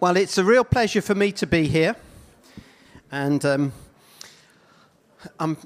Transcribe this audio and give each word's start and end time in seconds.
Well, 0.00 0.16
it's 0.16 0.38
a 0.38 0.44
real 0.44 0.62
pleasure 0.62 1.02
for 1.02 1.16
me 1.16 1.32
to 1.32 1.44
be 1.44 1.66
here. 1.66 1.96
And 3.10 3.44
um, 3.44 3.72
I'm, 5.40 5.56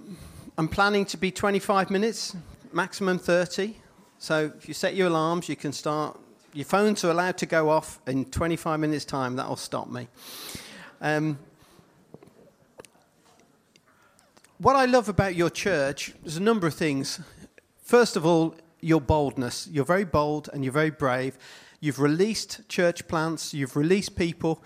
I'm 0.57 0.69
planning 0.69 1.05
to 1.05 1.19
be 1.19 1.31
25 1.31 1.91
minutes, 1.91 2.35
maximum 2.73 3.19
30. 3.19 3.77
So 4.17 4.51
if 4.57 4.67
you 4.67 4.73
set 4.73 4.95
your 4.95 5.09
alarms, 5.09 5.51
you 5.51 5.57
can 5.57 5.71
start. 5.71 6.19
Your 6.55 6.65
phones 6.65 7.05
are 7.05 7.11
allowed 7.11 7.37
to 7.39 7.47
go 7.47 7.69
off 7.69 8.01
in 8.07 8.25
25 8.25 8.81
minutes' 8.81 9.05
time. 9.05 9.37
That'll 9.37 9.55
stop 9.55 9.91
me. 9.91 10.09
Um, 11.03 11.39
what 14.57 14.77
I 14.77 14.87
love 14.87 15.11
about 15.11 15.35
your 15.35 15.51
church, 15.51 16.15
there's 16.23 16.39
a 16.39 16.43
number 16.43 16.67
of 16.67 16.73
things. 16.73 17.21
First 17.83 18.17
of 18.17 18.25
all, 18.25 18.55
your 18.81 19.03
boldness. 19.03 19.69
You're 19.71 19.85
very 19.85 20.07
bold 20.07 20.49
and 20.55 20.65
you're 20.65 20.73
very 20.73 20.91
brave. 20.91 21.37
You've 21.83 21.99
released 21.99 22.69
church 22.69 23.09
plants, 23.09 23.53
you've 23.53 23.75
released 23.75 24.15
people, 24.15 24.63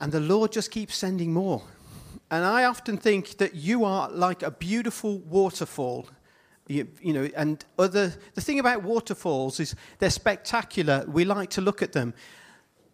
and 0.00 0.12
the 0.12 0.20
Lord 0.20 0.52
just 0.52 0.70
keeps 0.70 0.98
sending 0.98 1.32
more. 1.32 1.62
And 2.30 2.44
I 2.44 2.64
often 2.64 2.98
think 2.98 3.38
that 3.38 3.54
you 3.54 3.86
are 3.86 4.10
like 4.10 4.42
a 4.42 4.50
beautiful 4.50 5.20
waterfall. 5.20 6.10
You, 6.66 6.86
you, 7.00 7.14
know, 7.14 7.30
and 7.34 7.64
other, 7.78 8.12
the 8.34 8.42
thing 8.42 8.60
about 8.60 8.82
waterfalls 8.82 9.60
is 9.60 9.74
they're 9.98 10.10
spectacular. 10.10 11.06
We 11.08 11.24
like 11.24 11.48
to 11.52 11.62
look 11.62 11.80
at 11.80 11.92
them. 11.92 12.12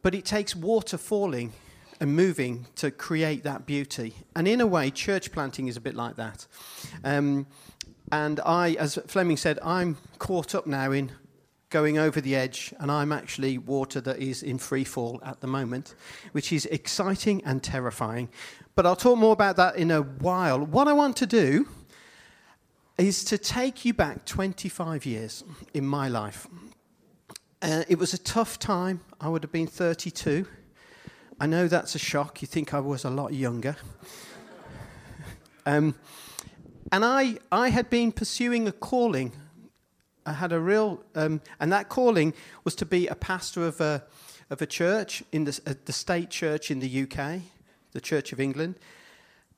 But 0.03 0.15
it 0.15 0.25
takes 0.25 0.55
water 0.55 0.97
falling 0.97 1.53
and 1.99 2.15
moving 2.15 2.69
to 2.77 2.93
create 2.93 3.43
that 3.43 3.67
beauty. 3.67 4.15
And 4.37 4.47
in 4.47 4.61
a 4.61 4.69
way, 4.69 4.93
church 4.93 5.33
planting 5.33 5.67
is 5.67 5.77
a 5.77 5.81
bit 5.81 5.97
like 5.97 6.15
that. 6.15 6.47
Um, 7.03 7.49
and 8.13 8.39
I, 8.47 8.75
as 8.75 9.01
Fleming 9.09 9.37
said, 9.37 9.59
I'm 9.65 9.97
caught 10.21 10.55
up 10.55 10.69
now 10.69 10.93
in 10.93 11.11
going 11.75 11.99
over 11.99 12.21
the 12.21 12.37
edge, 12.37 12.73
and 12.79 12.89
I'm 12.89 13.11
actually 13.11 13.59
water 13.59 14.01
that 14.03 14.21
is 14.21 14.45
in 14.45 14.59
free 14.59 14.85
fall 14.85 15.21
at 15.25 15.41
the 15.41 15.49
moment, 15.49 15.97
which 16.31 16.53
is 16.53 16.67
exciting 16.67 17.43
and 17.45 17.65
terrifying. 17.65 18.29
But 18.77 18.87
I'll 18.87 18.95
talk 18.95 19.19
more 19.19 19.33
about 19.33 19.57
that 19.57 19.75
in 19.75 19.91
a 19.91 20.03
while. 20.03 20.61
What 20.61 20.87
I 20.87 20.93
want 20.93 21.17
to 21.17 21.27
do 21.27 21.67
is 22.97 23.25
to 23.25 23.39
take 23.39 23.85
you 23.85 23.93
back 23.93 24.25
25 24.25 25.05
years 25.05 25.43
in 25.75 25.85
my 25.85 26.07
life. 26.07 26.47
Uh, 27.61 27.83
it 27.89 27.99
was 27.99 28.15
a 28.15 28.19
tough 28.19 28.57
time. 28.61 29.01
I 29.21 29.29
would 29.29 29.43
have 29.43 29.51
been 29.51 29.67
32. 29.67 30.47
I 31.41 31.47
know 31.47 31.67
that's 31.67 31.97
a 31.97 31.99
shock. 31.99 32.41
You 32.41 32.47
think 32.47 32.73
I 32.73 32.79
was 32.79 33.03
a 33.03 33.11
lot 33.11 33.35
younger. 33.35 33.75
um, 35.67 35.97
and 36.93 37.05
I, 37.05 37.39
I 37.51 37.71
had 37.71 37.91
been 37.91 38.13
pursuing 38.13 38.69
a 38.69 38.73
calling 38.73 39.33
I 40.27 40.33
had 40.33 40.53
a 40.53 40.61
real, 40.61 41.03
um, 41.15 41.41
and 41.61 41.73
that 41.73 41.89
calling 41.89 42.33
was 42.65 42.75
to 42.77 42.87
be 42.87 43.07
a 43.07 43.15
pastor 43.15 43.67
of 43.67 43.81
a, 43.81 44.05
of 44.51 44.63
a 44.63 44.67
church 44.67 45.23
in 45.33 45.45
the, 45.45 45.61
uh, 45.67 45.75
the 45.85 45.93
state 45.93 46.31
church 46.31 46.71
in 46.71 46.81
the 46.81 47.03
UK, 47.03 47.41
the 47.93 48.01
Church 48.01 48.33
of 48.33 48.41
England. 48.41 48.77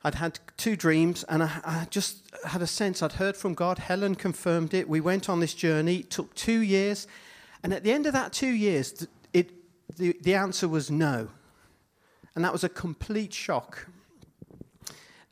I'd 0.02 0.16
had 0.16 0.38
two 0.56 0.76
dreams, 0.76 1.24
and 1.28 1.42
I, 1.42 1.60
I, 1.64 1.86
just 1.90 2.30
had 2.44 2.62
a 2.62 2.66
sense. 2.66 3.02
I'd 3.02 3.12
heard 3.12 3.36
from 3.36 3.54
God. 3.54 3.78
Helen 3.78 4.14
confirmed 4.14 4.74
it. 4.74 4.88
We 4.88 5.00
went 5.00 5.28
on 5.28 5.40
this 5.40 5.54
journey. 5.54 5.96
It 5.96 6.10
took 6.10 6.34
two 6.34 6.60
years, 6.60 7.06
and 7.62 7.72
at 7.72 7.82
the 7.82 7.92
end 7.92 8.06
of 8.06 8.12
that 8.12 8.32
two 8.32 8.52
years, 8.52 9.06
it, 9.32 9.50
the, 9.96 10.16
the 10.20 10.34
answer 10.34 10.68
was 10.68 10.90
no, 10.90 11.28
and 12.34 12.44
that 12.44 12.52
was 12.52 12.64
a 12.64 12.68
complete 12.68 13.32
shock. 13.32 13.88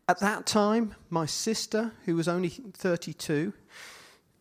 At 0.08 0.20
that 0.20 0.46
time, 0.46 0.94
my 1.08 1.26
sister, 1.26 1.92
who 2.04 2.14
was 2.14 2.28
only 2.28 2.50
32, 2.50 3.52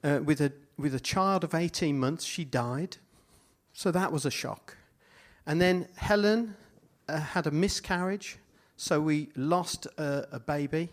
uh, 0.03 0.19
with 0.23 0.41
a 0.41 0.51
with 0.77 0.95
a 0.95 0.99
child 0.99 1.43
of 1.43 1.53
18 1.53 1.99
months, 1.99 2.23
she 2.23 2.43
died. 2.43 2.97
So 3.73 3.91
that 3.91 4.11
was 4.11 4.25
a 4.25 4.31
shock. 4.31 4.77
And 5.45 5.59
then 5.59 5.87
Helen 5.95 6.55
uh, 7.07 7.19
had 7.19 7.47
a 7.47 7.51
miscarriage, 7.51 8.37
so 8.77 9.01
we 9.01 9.29
lost 9.35 9.87
a, 9.97 10.27
a 10.31 10.39
baby, 10.39 10.89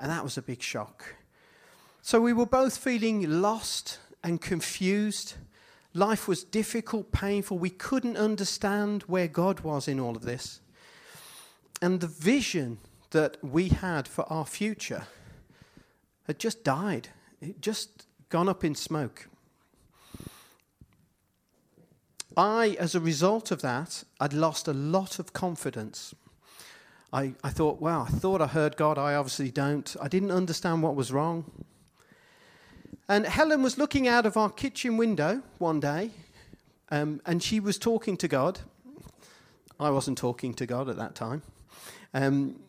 and 0.00 0.10
that 0.10 0.24
was 0.24 0.36
a 0.36 0.42
big 0.42 0.62
shock. 0.62 1.14
So 2.02 2.20
we 2.20 2.32
were 2.32 2.46
both 2.46 2.78
feeling 2.78 3.42
lost 3.42 3.98
and 4.24 4.40
confused. 4.40 5.34
Life 5.94 6.26
was 6.26 6.42
difficult, 6.44 7.12
painful. 7.12 7.58
We 7.58 7.70
couldn't 7.70 8.16
understand 8.16 9.02
where 9.02 9.28
God 9.28 9.60
was 9.60 9.86
in 9.86 10.00
all 10.00 10.16
of 10.16 10.22
this. 10.22 10.60
And 11.82 12.00
the 12.00 12.06
vision 12.06 12.78
that 13.10 13.36
we 13.42 13.68
had 13.68 14.08
for 14.08 14.30
our 14.32 14.46
future 14.46 15.04
had 16.26 16.38
just 16.38 16.64
died. 16.64 17.08
It 17.40 17.60
just 17.60 18.06
gone 18.30 18.48
up 18.48 18.64
in 18.64 18.74
smoke. 18.74 19.28
I, 22.36 22.76
as 22.78 22.94
a 22.94 23.00
result 23.00 23.50
of 23.50 23.60
that, 23.62 24.04
I'd 24.20 24.32
lost 24.32 24.68
a 24.68 24.72
lot 24.72 25.18
of 25.18 25.32
confidence. 25.32 26.14
I, 27.12 27.34
I 27.42 27.50
thought, 27.50 27.80
wow, 27.80 28.02
I 28.02 28.10
thought 28.10 28.40
I 28.40 28.46
heard 28.46 28.76
God. 28.76 28.96
I 28.98 29.14
obviously 29.14 29.50
don't. 29.50 29.94
I 30.00 30.06
didn't 30.06 30.30
understand 30.30 30.82
what 30.82 30.94
was 30.94 31.12
wrong. 31.12 31.50
And 33.08 33.26
Helen 33.26 33.62
was 33.62 33.76
looking 33.76 34.06
out 34.06 34.24
of 34.24 34.36
our 34.36 34.48
kitchen 34.48 34.96
window 34.96 35.42
one 35.58 35.80
day, 35.80 36.12
um, 36.90 37.20
and 37.26 37.42
she 37.42 37.58
was 37.58 37.78
talking 37.78 38.16
to 38.18 38.28
God. 38.28 38.60
I 39.80 39.90
wasn't 39.90 40.18
talking 40.18 40.54
to 40.54 40.66
God 40.66 40.88
at 40.88 40.96
that 40.96 41.16
time. 41.16 41.42
Um, 42.14 42.60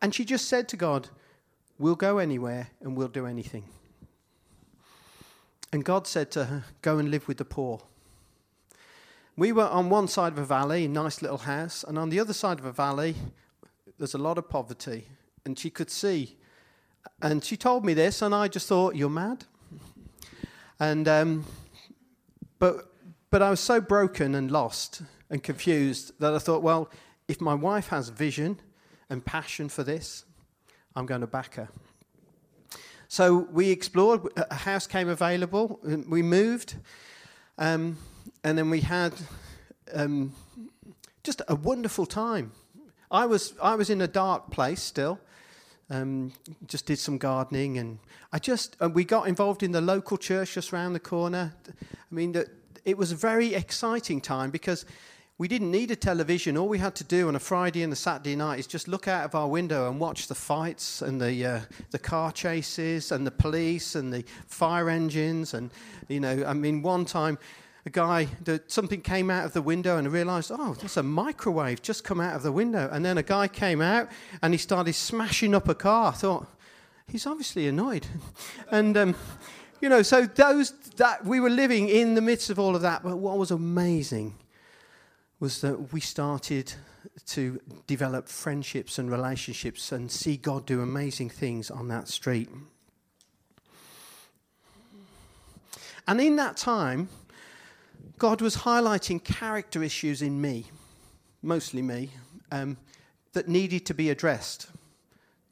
and 0.00 0.14
she 0.14 0.24
just 0.24 0.48
said 0.48 0.68
to 0.70 0.76
God, 0.76 1.08
We'll 1.78 1.96
go 1.96 2.18
anywhere 2.18 2.68
and 2.80 2.96
we'll 2.96 3.08
do 3.08 3.26
anything. 3.26 3.64
And 5.74 5.84
God 5.84 6.06
said 6.06 6.30
to 6.30 6.44
her, 6.44 6.62
Go 6.82 6.98
and 6.98 7.10
live 7.10 7.26
with 7.26 7.38
the 7.38 7.44
poor. 7.44 7.80
We 9.36 9.50
were 9.50 9.66
on 9.66 9.90
one 9.90 10.06
side 10.06 10.30
of 10.30 10.38
a 10.38 10.44
valley, 10.44 10.84
a 10.84 10.88
nice 10.88 11.20
little 11.20 11.38
house, 11.38 11.82
and 11.82 11.98
on 11.98 12.10
the 12.10 12.20
other 12.20 12.32
side 12.32 12.60
of 12.60 12.64
a 12.64 12.70
valley, 12.70 13.16
there's 13.98 14.14
a 14.14 14.18
lot 14.18 14.38
of 14.38 14.48
poverty. 14.48 15.08
And 15.44 15.58
she 15.58 15.70
could 15.70 15.90
see. 15.90 16.36
And 17.20 17.42
she 17.42 17.56
told 17.56 17.84
me 17.84 17.92
this, 17.92 18.22
and 18.22 18.32
I 18.32 18.46
just 18.46 18.68
thought, 18.68 18.94
You're 18.94 19.10
mad. 19.10 19.46
And, 20.78 21.08
um, 21.08 21.44
but, 22.60 22.92
but 23.30 23.42
I 23.42 23.50
was 23.50 23.58
so 23.58 23.80
broken 23.80 24.36
and 24.36 24.52
lost 24.52 25.02
and 25.28 25.42
confused 25.42 26.12
that 26.20 26.34
I 26.34 26.38
thought, 26.38 26.62
well, 26.62 26.88
if 27.26 27.40
my 27.40 27.54
wife 27.54 27.88
has 27.88 28.10
vision 28.10 28.60
and 29.10 29.24
passion 29.24 29.68
for 29.68 29.82
this, 29.82 30.24
I'm 30.94 31.06
going 31.06 31.22
to 31.22 31.26
back 31.26 31.56
her. 31.56 31.68
So 33.14 33.46
we 33.52 33.70
explored, 33.70 34.22
a 34.36 34.56
house 34.56 34.88
came 34.88 35.08
available, 35.08 35.78
we 35.84 36.20
moved, 36.20 36.74
um, 37.58 37.96
and 38.42 38.58
then 38.58 38.70
we 38.70 38.80
had 38.80 39.12
um, 39.92 40.32
just 41.22 41.40
a 41.46 41.54
wonderful 41.54 42.06
time. 42.06 42.50
I 43.12 43.26
was, 43.26 43.54
I 43.62 43.76
was 43.76 43.88
in 43.88 44.00
a 44.00 44.08
dark 44.08 44.50
place 44.50 44.82
still. 44.82 45.20
Um, 45.90 46.32
just 46.66 46.86
did 46.86 46.98
some 46.98 47.18
gardening, 47.18 47.78
and 47.78 48.00
I 48.32 48.40
just 48.40 48.76
and 48.80 48.92
we 48.92 49.04
got 49.04 49.28
involved 49.28 49.62
in 49.62 49.70
the 49.70 49.80
local 49.80 50.16
church 50.16 50.54
just 50.54 50.72
around 50.72 50.94
the 50.94 50.98
corner. 50.98 51.54
I 51.70 52.12
mean, 52.12 52.32
the, 52.32 52.50
it 52.84 52.98
was 52.98 53.12
a 53.12 53.16
very 53.16 53.54
exciting 53.54 54.20
time 54.20 54.50
because 54.50 54.84
we 55.36 55.48
didn't 55.48 55.72
need 55.72 55.90
a 55.90 55.96
television. 55.96 56.56
All 56.56 56.68
we 56.68 56.78
had 56.78 56.94
to 56.96 57.04
do 57.04 57.26
on 57.26 57.34
a 57.34 57.40
Friday 57.40 57.82
and 57.82 57.92
a 57.92 57.96
Saturday 57.96 58.36
night 58.36 58.60
is 58.60 58.68
just 58.68 58.86
look 58.86 59.08
out 59.08 59.24
of 59.24 59.34
our 59.34 59.48
window 59.48 59.90
and 59.90 59.98
watch 59.98 60.28
the 60.28 60.34
fights 60.34 61.02
and 61.02 61.20
the, 61.20 61.44
uh, 61.44 61.60
the 61.90 61.98
car 61.98 62.30
chases 62.30 63.10
and 63.10 63.26
the 63.26 63.32
police 63.32 63.96
and 63.96 64.12
the 64.12 64.24
fire 64.46 64.88
engines. 64.88 65.52
And, 65.52 65.72
you 66.06 66.20
know, 66.20 66.44
I 66.46 66.52
mean, 66.52 66.82
one 66.82 67.04
time 67.04 67.38
a 67.84 67.90
guy, 67.90 68.28
that 68.44 68.70
something 68.70 69.00
came 69.00 69.28
out 69.28 69.44
of 69.44 69.52
the 69.52 69.60
window 69.60 69.98
and 69.98 70.06
I 70.06 70.10
realized, 70.10 70.52
oh, 70.54 70.74
there's 70.74 70.96
a 70.96 71.02
microwave 71.02 71.82
just 71.82 72.04
come 72.04 72.20
out 72.20 72.36
of 72.36 72.44
the 72.44 72.52
window. 72.52 72.88
And 72.92 73.04
then 73.04 73.18
a 73.18 73.22
guy 73.22 73.48
came 73.48 73.80
out 73.80 74.08
and 74.40 74.54
he 74.54 74.58
started 74.58 74.94
smashing 74.94 75.52
up 75.52 75.68
a 75.68 75.74
car. 75.74 76.12
I 76.12 76.16
thought, 76.16 76.46
he's 77.08 77.26
obviously 77.26 77.66
annoyed. 77.66 78.06
and, 78.70 78.96
um, 78.96 79.16
you 79.80 79.88
know, 79.88 80.02
so 80.02 80.26
those, 80.26 80.70
that 80.96 81.24
we 81.24 81.40
were 81.40 81.50
living 81.50 81.88
in 81.88 82.14
the 82.14 82.22
midst 82.22 82.50
of 82.50 82.60
all 82.60 82.76
of 82.76 82.82
that. 82.82 83.02
But 83.02 83.16
what 83.16 83.36
was 83.36 83.50
amazing 83.50 84.36
was 85.40 85.60
that 85.60 85.92
we 85.92 86.00
started 86.00 86.72
to 87.26 87.60
develop 87.86 88.28
friendships 88.28 88.98
and 88.98 89.10
relationships 89.10 89.92
and 89.92 90.10
see 90.10 90.36
God 90.36 90.66
do 90.66 90.80
amazing 90.80 91.30
things 91.30 91.70
on 91.70 91.88
that 91.88 92.08
street. 92.08 92.48
And 96.06 96.20
in 96.20 96.36
that 96.36 96.56
time, 96.56 97.08
God 98.18 98.40
was 98.40 98.58
highlighting 98.58 99.22
character 99.22 99.82
issues 99.82 100.22
in 100.22 100.40
me, 100.40 100.66
mostly 101.42 101.82
me, 101.82 102.10
um, 102.52 102.76
that 103.32 103.48
needed 103.48 103.86
to 103.86 103.94
be 103.94 104.10
addressed. 104.10 104.68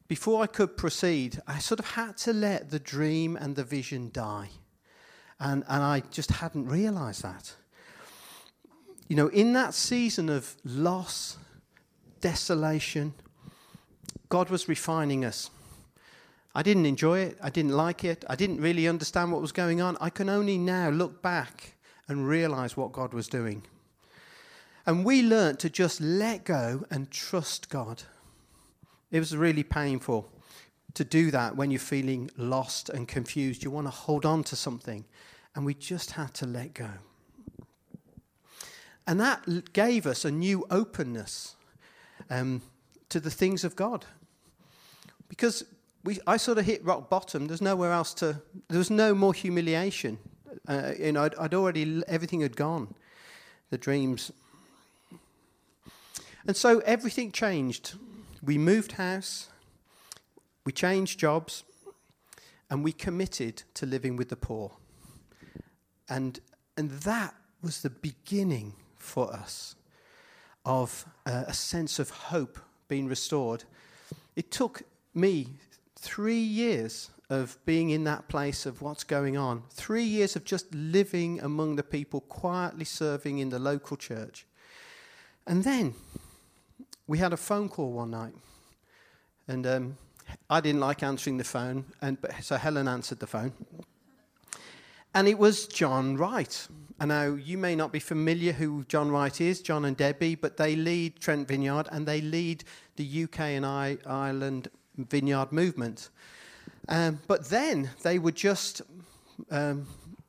Before 0.08 0.42
I 0.42 0.46
could 0.46 0.76
proceed, 0.76 1.40
I 1.46 1.58
sort 1.58 1.80
of 1.80 1.86
had 1.86 2.16
to 2.18 2.32
let 2.32 2.70
the 2.70 2.78
dream 2.78 3.36
and 3.36 3.56
the 3.56 3.64
vision 3.64 4.10
die. 4.12 4.50
And, 5.40 5.64
and 5.68 5.82
I 5.82 6.00
just 6.10 6.30
hadn't 6.30 6.68
realized 6.68 7.22
that 7.22 7.54
you 9.12 9.16
know, 9.16 9.28
in 9.28 9.52
that 9.52 9.74
season 9.74 10.30
of 10.30 10.56
loss, 10.64 11.36
desolation, 12.22 13.12
God 14.30 14.48
was 14.48 14.70
refining 14.70 15.22
us. 15.22 15.50
I 16.54 16.62
didn't 16.62 16.86
enjoy 16.86 17.18
it. 17.18 17.36
I 17.42 17.50
didn't 17.50 17.72
like 17.72 18.04
it. 18.04 18.24
I 18.26 18.36
didn't 18.36 18.62
really 18.62 18.88
understand 18.88 19.30
what 19.30 19.42
was 19.42 19.52
going 19.52 19.82
on. 19.82 19.98
I 20.00 20.08
can 20.08 20.30
only 20.30 20.56
now 20.56 20.88
look 20.88 21.20
back 21.20 21.74
and 22.08 22.26
realize 22.26 22.74
what 22.74 22.92
God 22.92 23.12
was 23.12 23.28
doing. 23.28 23.64
And 24.86 25.04
we 25.04 25.22
learnt 25.22 25.58
to 25.58 25.68
just 25.68 26.00
let 26.00 26.44
go 26.44 26.86
and 26.90 27.10
trust 27.10 27.68
God. 27.68 28.04
It 29.10 29.18
was 29.18 29.36
really 29.36 29.62
painful 29.62 30.26
to 30.94 31.04
do 31.04 31.30
that 31.32 31.54
when 31.54 31.70
you're 31.70 31.80
feeling 31.80 32.30
lost 32.38 32.88
and 32.88 33.06
confused. 33.06 33.62
You 33.62 33.72
want 33.72 33.88
to 33.88 33.90
hold 33.90 34.24
on 34.24 34.42
to 34.44 34.56
something. 34.56 35.04
And 35.54 35.66
we 35.66 35.74
just 35.74 36.12
had 36.12 36.32
to 36.32 36.46
let 36.46 36.72
go. 36.72 36.88
And 39.06 39.20
that 39.20 39.72
gave 39.72 40.06
us 40.06 40.24
a 40.24 40.30
new 40.30 40.64
openness 40.70 41.56
um, 42.30 42.62
to 43.08 43.20
the 43.20 43.30
things 43.30 43.64
of 43.64 43.74
God. 43.74 44.06
Because 45.28 45.64
we, 46.04 46.18
I 46.26 46.36
sort 46.36 46.58
of 46.58 46.64
hit 46.64 46.84
rock 46.84 47.08
bottom. 47.08 47.46
There's 47.46 47.62
nowhere 47.62 47.92
else 47.92 48.14
to, 48.14 48.40
there 48.68 48.78
was 48.78 48.90
no 48.90 49.14
more 49.14 49.34
humiliation. 49.34 50.18
Uh, 50.68 50.92
you 50.98 51.12
know, 51.12 51.24
I'd, 51.24 51.34
I'd 51.36 51.54
already, 51.54 52.02
everything 52.06 52.40
had 52.40 52.56
gone. 52.56 52.94
The 53.70 53.78
dreams. 53.78 54.30
And 56.46 56.56
so 56.56 56.80
everything 56.80 57.32
changed. 57.32 57.94
We 58.42 58.58
moved 58.58 58.92
house, 58.92 59.48
we 60.66 60.72
changed 60.72 61.18
jobs, 61.18 61.62
and 62.68 62.82
we 62.82 62.92
committed 62.92 63.62
to 63.74 63.86
living 63.86 64.16
with 64.16 64.28
the 64.28 64.36
poor. 64.36 64.72
And, 66.08 66.40
and 66.76 66.90
that 66.90 67.34
was 67.62 67.82
the 67.82 67.90
beginning 67.90 68.74
for 69.02 69.32
us 69.32 69.74
of 70.64 71.04
uh, 71.26 71.44
a 71.46 71.52
sense 71.52 71.98
of 71.98 72.10
hope 72.10 72.58
being 72.88 73.08
restored. 73.08 73.64
It 74.36 74.50
took 74.50 74.82
me 75.14 75.48
three 75.96 76.40
years 76.40 77.10
of 77.28 77.58
being 77.64 77.90
in 77.90 78.04
that 78.04 78.28
place 78.28 78.66
of 78.66 78.82
what's 78.82 79.04
going 79.04 79.36
on, 79.36 79.62
three 79.70 80.04
years 80.04 80.36
of 80.36 80.44
just 80.44 80.72
living 80.74 81.40
among 81.40 81.76
the 81.76 81.82
people, 81.82 82.20
quietly 82.20 82.84
serving 82.84 83.38
in 83.38 83.48
the 83.48 83.58
local 83.58 83.96
church. 83.96 84.46
And 85.46 85.64
then 85.64 85.94
we 87.06 87.18
had 87.18 87.32
a 87.32 87.36
phone 87.36 87.68
call 87.68 87.92
one 87.92 88.10
night, 88.10 88.34
and 89.48 89.66
um, 89.66 89.96
I 90.48 90.60
didn't 90.60 90.80
like 90.80 91.02
answering 91.02 91.38
the 91.38 91.44
phone, 91.44 91.86
and 92.00 92.18
so 92.40 92.56
Helen 92.56 92.86
answered 92.86 93.18
the 93.18 93.26
phone. 93.26 93.52
And 95.14 95.28
it 95.28 95.38
was 95.38 95.66
John 95.66 96.16
Wright. 96.16 96.68
I 97.02 97.04
know 97.04 97.34
you 97.34 97.58
may 97.58 97.74
not 97.74 97.90
be 97.90 97.98
familiar 97.98 98.52
who 98.52 98.84
John 98.84 99.10
Wright 99.10 99.40
is, 99.40 99.60
John 99.60 99.86
and 99.86 99.96
Debbie, 99.96 100.36
but 100.36 100.56
they 100.56 100.76
lead 100.76 101.18
Trent 101.18 101.48
Vineyard 101.48 101.88
and 101.90 102.06
they 102.06 102.20
lead 102.20 102.62
the 102.94 103.24
UK 103.24 103.40
and 103.40 103.66
I, 103.66 103.98
Ireland 104.06 104.68
vineyard 104.96 105.50
movement. 105.50 106.10
Um, 106.88 107.18
but 107.26 107.46
then 107.48 107.90
they 108.04 108.20
were 108.20 108.30
just, 108.30 108.82
um, 109.50 109.88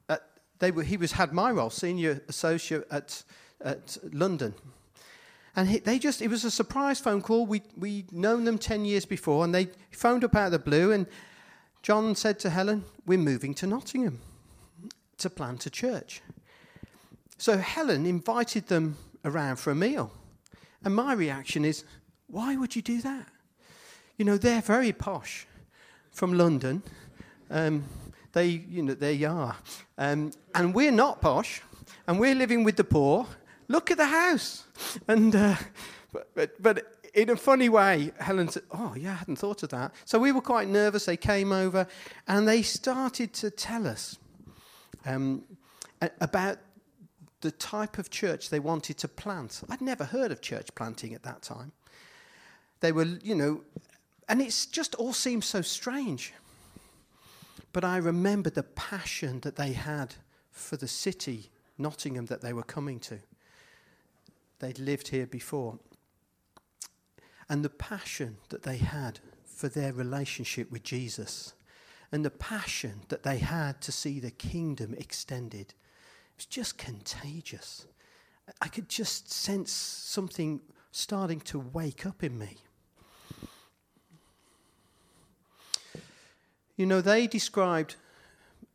at, 0.10 0.24
they 0.58 0.72
were, 0.72 0.82
he 0.82 0.98
was 0.98 1.12
had 1.12 1.32
my 1.32 1.52
role, 1.52 1.70
senior 1.70 2.24
associate 2.28 2.88
at, 2.90 3.24
at 3.64 3.96
London. 4.12 4.56
And 5.56 5.70
he, 5.70 5.78
they 5.78 6.00
just, 6.00 6.24
it 6.24 6.28
was 6.28 6.44
a 6.44 6.50
surprise 6.50 7.00
phone 7.00 7.22
call. 7.22 7.46
We, 7.46 7.62
we'd 7.78 8.12
known 8.12 8.46
them 8.46 8.58
10 8.58 8.84
years 8.84 9.06
before, 9.06 9.44
and 9.44 9.54
they 9.54 9.68
phoned 9.92 10.24
up 10.24 10.36
out 10.36 10.48
of 10.48 10.54
the 10.54 10.58
blue. 10.58 10.92
And 10.92 11.06
John 11.84 12.16
said 12.16 12.40
to 12.40 12.50
Helen, 12.50 12.84
We're 13.06 13.20
moving 13.20 13.54
to 13.54 13.68
Nottingham 13.68 14.22
to 15.20 15.30
plant 15.30 15.68
a 15.68 15.70
church. 15.70 16.24
So 17.44 17.58
Helen 17.58 18.06
invited 18.06 18.68
them 18.68 18.96
around 19.26 19.58
for 19.58 19.72
a 19.72 19.76
meal. 19.76 20.14
And 20.86 20.96
my 20.96 21.12
reaction 21.12 21.66
is, 21.66 21.84
Why 22.28 22.56
would 22.56 22.74
you 22.74 22.82
do 22.82 23.02
that? 23.02 23.28
You 24.18 24.24
know, 24.24 24.38
they're 24.38 24.62
very 24.62 24.94
posh 24.94 25.46
from 26.14 26.38
London. 26.38 26.84
Um, 27.50 27.84
they, 28.32 28.46
you 28.46 28.82
know, 28.82 28.94
they 28.94 29.26
are. 29.26 29.58
Um, 29.98 30.32
and 30.56 30.74
we're 30.74 30.94
not 30.94 31.20
posh, 31.20 31.62
and 32.08 32.18
we're 32.18 32.34
living 32.34 32.64
with 32.64 32.78
the 32.78 32.86
poor. 32.86 33.28
Look 33.68 33.92
at 33.92 33.98
the 33.98 34.06
house. 34.06 34.64
And, 35.10 35.36
uh, 35.36 35.58
but, 36.14 36.30
but, 36.36 36.62
but 36.64 36.94
in 37.14 37.30
a 37.30 37.36
funny 37.36 37.68
way, 37.68 38.14
Helen 38.20 38.48
said, 38.48 38.64
Oh, 38.72 38.96
yeah, 38.98 39.12
I 39.12 39.16
hadn't 39.16 39.36
thought 39.36 39.64
of 39.64 39.70
that. 39.72 39.94
So 40.06 40.18
we 40.18 40.32
were 40.32 40.40
quite 40.40 40.70
nervous. 40.70 41.08
They 41.08 41.18
came 41.18 41.52
over 41.52 41.88
and 42.26 42.48
they 42.48 42.62
started 42.62 43.34
to 43.34 43.52
tell 43.52 43.86
us 43.86 44.18
um, 45.06 45.44
about 46.22 46.60
the 47.44 47.52
type 47.52 47.98
of 47.98 48.10
church 48.10 48.50
they 48.50 48.60
wanted 48.60 48.98
to 48.98 49.08
plant. 49.08 49.62
I'd 49.70 49.82
never 49.82 50.06
heard 50.06 50.32
of 50.32 50.42
church 50.42 50.74
planting 50.76 51.14
at 51.14 51.24
that 51.24 51.42
time. 51.42 51.74
They 52.80 52.94
were, 52.94 53.06
you 53.22 53.36
know, 53.36 53.62
and 54.30 54.42
it's 54.42 54.66
just 54.66 54.96
all 54.96 55.14
seems 55.14 55.46
so 55.46 55.62
strange. 55.62 56.34
But 57.74 57.84
I 57.84 57.98
remember 57.98 58.50
the 58.50 58.64
passion 58.64 59.42
that 59.42 59.58
they 59.58 59.74
had 59.74 60.16
for 60.52 60.78
the 60.78 60.88
city, 60.88 61.50
Nottingham, 61.78 62.28
that 62.28 62.42
they 62.42 62.54
were 62.54 62.64
coming 62.64 63.00
to. 63.02 63.20
They'd 64.60 64.80
lived 64.80 65.10
here 65.10 65.28
before. 65.28 65.80
And 67.50 67.64
the 67.64 67.70
passion 67.70 68.38
that 68.50 68.64
they 68.64 68.78
had 68.78 69.20
for 69.44 69.68
their 69.68 69.92
relationship 69.92 70.72
with 70.72 70.84
Jesus, 70.84 71.54
and 72.10 72.24
the 72.24 72.32
passion 72.32 73.02
that 73.10 73.24
they 73.24 73.40
had 73.40 73.82
to 73.82 73.92
see 73.92 74.22
the 74.22 74.32
kingdom 74.32 74.94
extended. 74.98 75.74
It 76.34 76.40
was 76.40 76.46
just 76.46 76.78
contagious. 76.78 77.86
I 78.62 78.68
could 78.68 78.90
just 78.90 79.32
sense 79.32 79.72
something 79.72 80.62
starting 80.92 81.40
to 81.42 81.60
wake 81.60 82.06
up 82.06 82.24
in 82.24 82.38
me. 82.38 82.58
You 86.76 86.86
know, 86.86 87.02
they 87.02 87.28
described 87.28 87.96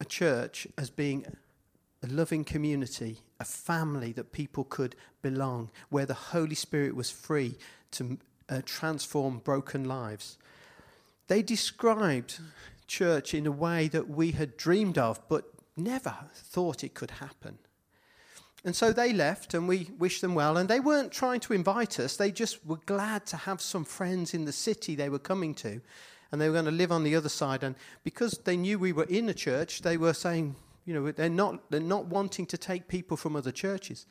a 0.01 0.05
church 0.05 0.69
as 0.77 0.89
being 0.89 1.27
a 2.03 2.07
loving 2.07 2.45
community, 2.45 3.23
a 3.41 3.45
family 3.45 4.13
that 4.13 4.33
people 4.33 4.65
could 4.65 4.95
belong, 5.21 5.71
where 5.89 6.07
the 6.07 6.15
Holy 6.15 6.55
Spirit 6.55 6.95
was 6.95 7.11
free 7.11 7.57
to 7.93 8.19
uh, 8.49 8.63
transform 8.65 9.39
broken 9.39 9.85
lives. 9.85 10.39
They 11.27 11.43
described 11.43 12.41
church 12.87 13.35
in 13.35 13.47
a 13.47 13.53
way 13.53 13.89
that 13.89 14.09
we 14.09 14.31
had 14.31 14.57
dreamed 14.57 14.97
of, 14.97 15.21
but 15.29 15.45
never 15.79 16.15
thought 16.35 16.85
it 16.85 16.95
could 16.95 17.13
happen. 17.13 17.59
And 18.65 18.75
so 18.75 18.93
they 18.93 19.13
left, 19.13 19.55
and 19.55 19.69
we 19.69 19.91
wished 19.99 20.21
them 20.21 20.35
well. 20.35 20.57
And 20.57 20.69
they 20.69 20.81
weren't 20.81 21.13
trying 21.13 21.41
to 21.41 21.53
invite 21.53 22.01
us, 22.01 22.17
they 22.17 22.33
just 22.33 22.65
were 22.67 22.81
glad 22.87 23.25
to 23.27 23.37
have 23.37 23.61
some 23.61 23.85
friends 23.85 24.35
in 24.35 24.45
the 24.45 24.53
city 24.53 24.95
they 24.95 25.09
were 25.09 25.19
coming 25.19 25.55
to 25.57 25.81
and 26.31 26.41
they 26.41 26.49
were 26.49 26.55
going 26.55 26.65
to 26.67 26.71
live 26.71 26.93
on 26.93 27.05
the 27.05 27.17
other 27.17 27.29
side. 27.29 27.63
And 27.63 27.75
because 28.05 28.33
they 28.45 28.57
knew 28.57 28.79
we 28.79 28.93
were 28.93 29.05
in 29.05 29.29
a 29.29 29.35
church, 29.35 29.83
they 29.83 29.97
were 29.97 30.13
saying, 30.13 30.57
you 30.85 30.95
know, 30.95 31.11
they're 31.11 31.29
not, 31.29 31.71
they're 31.71 31.81
not 31.81 32.07
wanting 32.07 32.47
to 32.47 32.59
take 32.59 32.89
people 32.89 33.17
from 33.17 33.37
other 33.37 33.53
churches. 33.53 34.07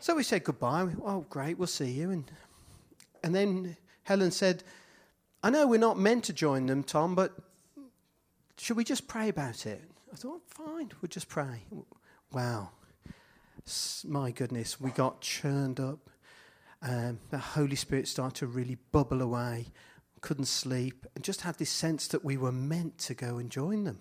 So 0.00 0.14
we 0.14 0.22
said 0.22 0.44
goodbye. 0.44 0.88
Oh, 1.04 1.26
great, 1.28 1.58
we'll 1.58 1.66
see 1.66 1.90
you. 1.90 2.10
And, 2.10 2.30
and 3.22 3.34
then 3.34 3.76
Helen 4.04 4.30
said, 4.30 4.64
I 5.42 5.50
know 5.50 5.66
we're 5.66 5.78
not 5.78 5.98
meant 5.98 6.24
to 6.24 6.32
join 6.32 6.66
them, 6.66 6.82
Tom, 6.82 7.14
but 7.14 7.32
should 8.58 8.76
we 8.76 8.84
just 8.84 9.06
pray 9.06 9.28
about 9.28 9.66
it? 9.66 9.82
I 10.12 10.16
thought, 10.16 10.42
fine, 10.46 10.90
we'll 11.00 11.08
just 11.08 11.28
pray. 11.28 11.64
Wow. 12.32 12.70
My 14.04 14.30
goodness, 14.30 14.80
we 14.80 14.90
got 14.90 15.20
churned 15.20 15.80
up. 15.80 16.10
Um, 16.80 17.18
the 17.30 17.38
Holy 17.38 17.76
Spirit 17.76 18.08
started 18.08 18.36
to 18.36 18.46
really 18.46 18.78
bubble 18.92 19.20
away 19.20 19.66
couldn't 20.20 20.46
sleep, 20.46 21.06
and 21.14 21.24
just 21.24 21.42
had 21.42 21.58
this 21.58 21.70
sense 21.70 22.08
that 22.08 22.24
we 22.24 22.36
were 22.36 22.52
meant 22.52 22.98
to 22.98 23.14
go 23.14 23.38
and 23.38 23.50
join 23.50 23.84
them, 23.84 23.98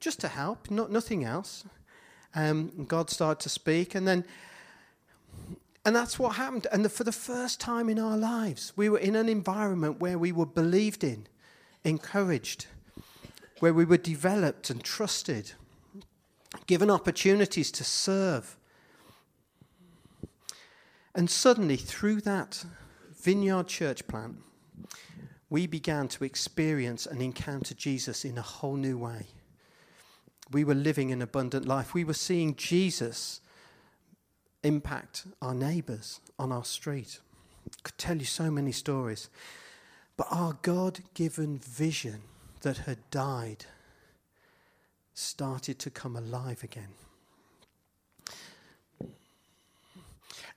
just 0.00 0.20
to 0.20 0.28
help, 0.28 0.70
not 0.70 0.90
nothing 0.90 1.24
else. 1.24 1.64
Um, 2.34 2.84
God 2.86 3.10
started 3.10 3.42
to 3.42 3.48
speak, 3.48 3.94
and 3.94 4.06
then, 4.06 4.24
and 5.84 5.94
that's 5.94 6.18
what 6.18 6.36
happened. 6.36 6.66
And 6.72 6.84
the, 6.84 6.88
for 6.88 7.04
the 7.04 7.12
first 7.12 7.60
time 7.60 7.88
in 7.88 7.98
our 7.98 8.16
lives, 8.16 8.72
we 8.76 8.88
were 8.88 8.98
in 8.98 9.16
an 9.16 9.28
environment 9.28 10.00
where 10.00 10.18
we 10.18 10.32
were 10.32 10.46
believed 10.46 11.04
in, 11.04 11.26
encouraged, 11.84 12.66
where 13.62 13.72
we 13.72 13.84
were 13.84 13.96
developed 13.96 14.70
and 14.70 14.82
trusted, 14.82 15.52
given 16.66 16.90
opportunities 16.90 17.70
to 17.70 17.84
serve. 17.84 18.56
And 21.14 21.30
suddenly, 21.30 21.76
through 21.76 22.22
that 22.22 22.64
vineyard 23.22 23.68
church 23.68 24.04
plant, 24.08 24.38
we 25.48 25.68
began 25.68 26.08
to 26.08 26.24
experience 26.24 27.06
and 27.06 27.22
encounter 27.22 27.72
Jesus 27.72 28.24
in 28.24 28.36
a 28.36 28.42
whole 28.42 28.74
new 28.74 28.98
way. 28.98 29.28
We 30.50 30.64
were 30.64 30.74
living 30.74 31.12
an 31.12 31.22
abundant 31.22 31.64
life. 31.64 31.94
We 31.94 32.02
were 32.02 32.14
seeing 32.14 32.56
Jesus 32.56 33.40
impact 34.64 35.24
our 35.40 35.54
neighbors 35.54 36.18
on 36.36 36.50
our 36.50 36.64
street. 36.64 37.20
I 37.68 37.78
could 37.84 37.96
tell 37.96 38.16
you 38.16 38.24
so 38.24 38.50
many 38.50 38.72
stories. 38.72 39.30
But 40.16 40.26
our 40.32 40.58
God 40.62 40.98
given 41.14 41.60
vision 41.60 42.22
that 42.62 42.78
had 42.78 42.98
died 43.10 43.66
started 45.14 45.78
to 45.78 45.90
come 45.90 46.16
alive 46.16 46.64
again. 46.64 46.94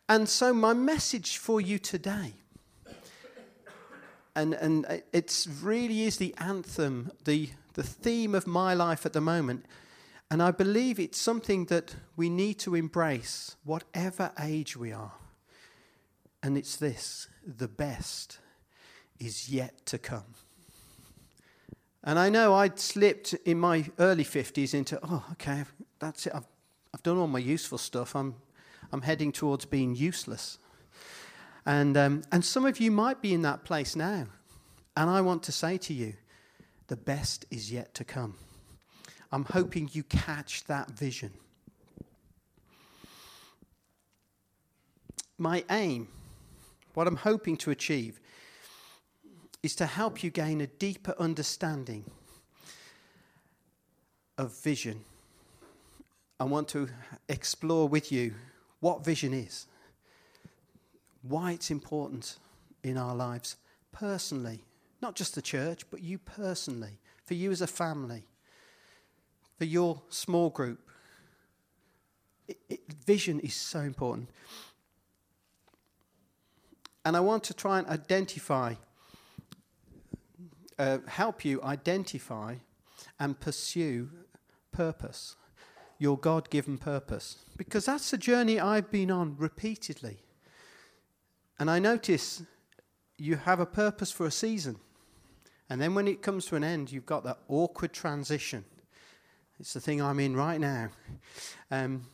And 0.08 0.30
so, 0.30 0.54
my 0.54 0.74
message 0.74 1.38
for 1.38 1.60
you 1.60 1.78
today 1.80 2.34
and 4.36 4.54
and 4.54 5.02
it's 5.14 5.48
really 5.48 6.04
is 6.04 6.18
the 6.18 6.36
anthem, 6.38 7.12
the 7.24 7.50
the 7.74 7.84
theme 7.84 8.36
of 8.36 8.46
my 8.46 8.74
life 8.74 9.06
at 9.06 9.14
the 9.14 9.22
moment. 9.22 9.66
And 10.30 10.42
I 10.42 10.52
believe 10.52 11.00
it's 11.00 11.20
something 11.20 11.66
that 11.66 11.96
we 12.16 12.30
need 12.30 12.58
to 12.60 12.74
embrace, 12.74 13.56
whatever 13.64 14.32
age 14.40 14.76
we 14.76 14.92
are, 14.92 15.14
And 16.42 16.58
it's 16.58 16.76
this 16.76 17.28
the 17.46 17.68
best 17.68 18.40
is 19.20 19.50
yet 19.50 19.86
to 19.86 19.98
come. 19.98 20.36
And 22.06 22.20
I 22.20 22.30
know 22.30 22.54
I'd 22.54 22.80
slipped 22.80 23.34
in 23.46 23.60
my 23.60 23.90
early 23.98 24.24
50s 24.24 24.76
into, 24.76 25.00
oh, 25.02 25.26
okay, 25.32 25.64
that's 25.98 26.28
it. 26.28 26.34
I've, 26.36 26.46
I've 26.94 27.02
done 27.02 27.18
all 27.18 27.26
my 27.26 27.40
useful 27.40 27.80
stuff. 27.80 28.16
I'm, 28.16 28.36
I'm 28.92 29.02
heading 29.02 29.32
towards 29.32 29.66
being 29.66 29.96
useless. 29.96 30.60
And, 31.66 31.98
um, 31.98 32.22
and 32.32 32.46
some 32.46 32.64
of 32.68 32.80
you 32.80 32.92
might 32.92 33.24
be 33.24 33.34
in 33.34 33.42
that 33.42 33.64
place 33.64 33.96
now. 33.96 34.28
And 34.96 35.10
I 35.10 35.22
want 35.22 35.42
to 35.44 35.52
say 35.52 35.80
to 35.80 35.94
you, 35.94 36.14
the 36.88 36.96
best 36.96 37.46
is 37.50 37.72
yet 37.72 37.96
to 37.96 38.04
come. 38.04 38.36
I'm 39.32 39.46
hoping 39.46 39.90
you 39.92 40.04
catch 40.04 40.64
that 40.66 40.92
vision. 40.92 41.32
My 45.40 45.66
aim, 45.72 46.08
what 46.94 47.08
I'm 47.08 47.16
hoping 47.16 47.58
to 47.58 47.72
achieve, 47.72 48.20
is 49.66 49.76
to 49.76 49.86
help 49.88 50.24
you 50.24 50.30
gain 50.30 50.62
a 50.62 50.68
deeper 50.68 51.16
understanding 51.18 52.06
of 54.38 54.56
vision. 54.62 55.04
I 56.40 56.44
want 56.44 56.68
to 56.70 56.88
explore 57.28 57.88
with 57.88 58.12
you 58.12 58.36
what 58.80 59.04
vision 59.04 59.34
is, 59.34 59.66
why 61.24 61.54
it's 61.54 61.72
important 61.72 62.38
in 62.84 62.96
our 62.96 63.16
lives 63.16 63.56
personally, 63.92 64.64
not 65.02 65.16
just 65.16 65.34
the 65.34 65.42
church, 65.42 65.90
but 65.90 66.04
you 66.04 66.20
personally, 66.20 67.00
for 67.24 67.34
you 67.34 67.52
as 67.52 67.62
a 67.62 67.68
family, 67.68 68.28
for 69.58 69.66
your 69.66 70.02
small 70.10 70.52
group. 70.52 70.80
It, 72.48 72.60
it, 72.70 72.94
vision 73.06 73.40
is 73.40 73.56
so 73.56 73.80
important. 73.80 74.30
And 77.04 77.18
I 77.18 77.20
want 77.20 77.44
to 77.46 77.54
try 77.56 77.80
and 77.80 77.88
identify 77.88 78.76
uh, 80.78 81.00
help 81.08 81.46
you 81.46 81.62
identify 81.64 82.56
and 83.20 83.40
pursue 83.40 84.10
purpose, 84.72 85.36
your 86.00 86.18
God 86.18 86.50
given 86.50 86.78
purpose. 86.78 87.38
Because 87.58 87.86
that's 87.86 88.12
the 88.12 88.18
journey 88.18 88.60
I've 88.60 88.92
been 88.92 89.12
on 89.12 89.36
repeatedly. 89.38 90.18
And 91.60 91.70
I 91.72 91.80
notice 91.80 92.44
you 93.18 93.38
have 93.38 93.60
a 93.60 93.66
purpose 93.66 94.12
for 94.12 94.26
a 94.26 94.32
season. 94.32 94.78
And 95.70 95.82
then 95.82 95.96
when 95.96 96.08
it 96.08 96.22
comes 96.22 96.46
to 96.48 96.56
an 96.56 96.64
end, 96.64 96.92
you've 96.92 97.06
got 97.06 97.24
that 97.24 97.40
awkward 97.48 97.94
transition. 97.94 98.66
It's 99.60 99.74
the 99.74 99.80
thing 99.80 100.02
I'm 100.02 100.20
in 100.20 100.36
right 100.36 100.60
now. 100.60 100.90
Um, 101.72 102.06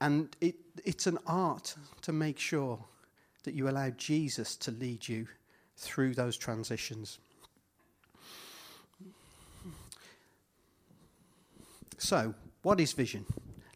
and 0.00 0.36
it, 0.40 0.56
it's 0.84 1.06
an 1.06 1.18
art 1.26 1.74
to 2.02 2.12
make 2.12 2.38
sure 2.38 2.78
that 3.44 3.54
you 3.54 3.68
allow 3.68 3.90
Jesus 3.90 4.56
to 4.56 4.70
lead 4.70 5.08
you 5.08 5.26
through 5.76 6.14
those 6.14 6.36
transitions. 6.36 7.18
So, 12.04 12.34
what 12.60 12.80
is 12.80 12.92
vision? 12.92 13.24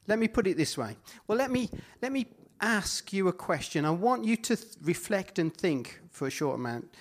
Let 0.07 0.19
me 0.19 0.29
put 0.29 0.47
it 0.47 0.59
this 0.59 0.77
way. 0.77 0.99
Well, 1.27 1.39
let 1.39 1.51
me, 1.51 1.71
let 2.03 2.13
me 2.13 2.27
ask 2.61 3.11
you 3.11 3.29
a 3.29 3.33
question. 3.33 3.87
I 3.87 3.91
want 3.91 4.27
you 4.27 4.37
to 4.37 4.55
th- 4.55 4.75
reflect 4.83 5.39
and 5.39 5.53
think 5.53 5.99
for 6.11 6.27
a 6.27 6.31
short 6.31 6.57
amount. 6.57 6.95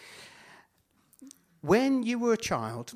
When 1.59 2.03
you 2.03 2.17
were 2.17 2.31
a 2.31 2.37
child, 2.37 2.93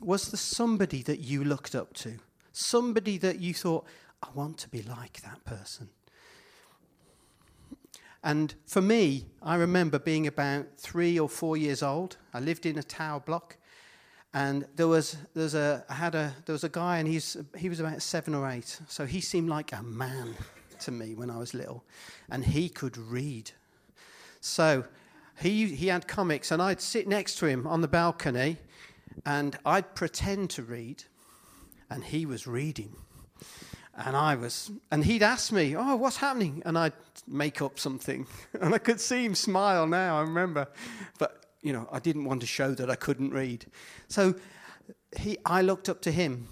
was 0.00 0.30
there 0.30 0.38
somebody 0.38 1.02
that 1.02 1.18
you 1.18 1.42
looked 1.42 1.74
up 1.74 1.92
to? 1.94 2.20
Somebody 2.52 3.18
that 3.18 3.40
you 3.40 3.52
thought, 3.52 3.84
I 4.22 4.28
want 4.32 4.56
to 4.58 4.68
be 4.68 4.82
like 4.82 5.20
that 5.22 5.44
person? 5.44 5.88
And 8.22 8.54
for 8.64 8.80
me, 8.80 9.26
I 9.42 9.56
remember 9.56 9.98
being 9.98 10.28
about 10.28 10.66
three 10.76 11.18
or 11.18 11.28
four 11.28 11.56
years 11.56 11.82
old. 11.82 12.16
I 12.32 12.38
lived 12.38 12.64
in 12.64 12.78
a 12.78 12.84
tower 12.84 13.18
block, 13.18 13.56
and 14.32 14.66
there 14.76 14.88
was 14.88 15.16
there's 15.34 15.54
a 15.54 15.84
I 15.88 15.94
had 15.94 16.14
a 16.14 16.34
there 16.46 16.52
was 16.52 16.64
a 16.64 16.68
guy 16.68 16.98
and 16.98 17.08
he's 17.08 17.36
he 17.56 17.68
was 17.68 17.80
about 17.80 18.02
seven 18.02 18.34
or 18.34 18.48
eight, 18.48 18.80
so 18.88 19.06
he 19.06 19.20
seemed 19.20 19.48
like 19.48 19.72
a 19.72 19.82
man 19.82 20.36
to 20.80 20.90
me 20.90 21.14
when 21.14 21.30
I 21.30 21.38
was 21.38 21.52
little, 21.54 21.84
and 22.30 22.44
he 22.44 22.68
could 22.68 22.96
read. 22.96 23.50
So 24.40 24.84
he 25.40 25.66
he 25.74 25.88
had 25.88 26.06
comics, 26.06 26.50
and 26.50 26.62
I'd 26.62 26.80
sit 26.80 27.08
next 27.08 27.36
to 27.36 27.46
him 27.46 27.66
on 27.66 27.80
the 27.80 27.88
balcony, 27.88 28.58
and 29.26 29.58
I'd 29.66 29.94
pretend 29.94 30.50
to 30.50 30.62
read, 30.62 31.04
and 31.88 32.04
he 32.04 32.24
was 32.26 32.46
reading. 32.46 32.96
And 33.96 34.16
I 34.16 34.34
was, 34.34 34.70
and 34.90 35.04
he'd 35.04 35.22
ask 35.22 35.52
me, 35.52 35.76
Oh, 35.76 35.96
what's 35.96 36.16
happening? 36.16 36.62
And 36.64 36.78
I'd 36.78 36.94
make 37.26 37.60
up 37.60 37.78
something. 37.78 38.26
And 38.60 38.74
I 38.74 38.78
could 38.78 39.00
see 39.00 39.24
him 39.24 39.34
smile 39.34 39.86
now, 39.86 40.18
I 40.18 40.22
remember. 40.22 40.68
But 41.18 41.39
you 41.62 41.72
know, 41.72 41.88
I 41.92 41.98
didn't 41.98 42.24
want 42.24 42.40
to 42.40 42.46
show 42.46 42.74
that 42.74 42.90
I 42.90 42.94
couldn't 42.94 43.30
read. 43.30 43.66
So 44.08 44.34
he, 45.16 45.38
I 45.44 45.62
looked 45.62 45.88
up 45.88 46.00
to 46.02 46.12
him. 46.12 46.48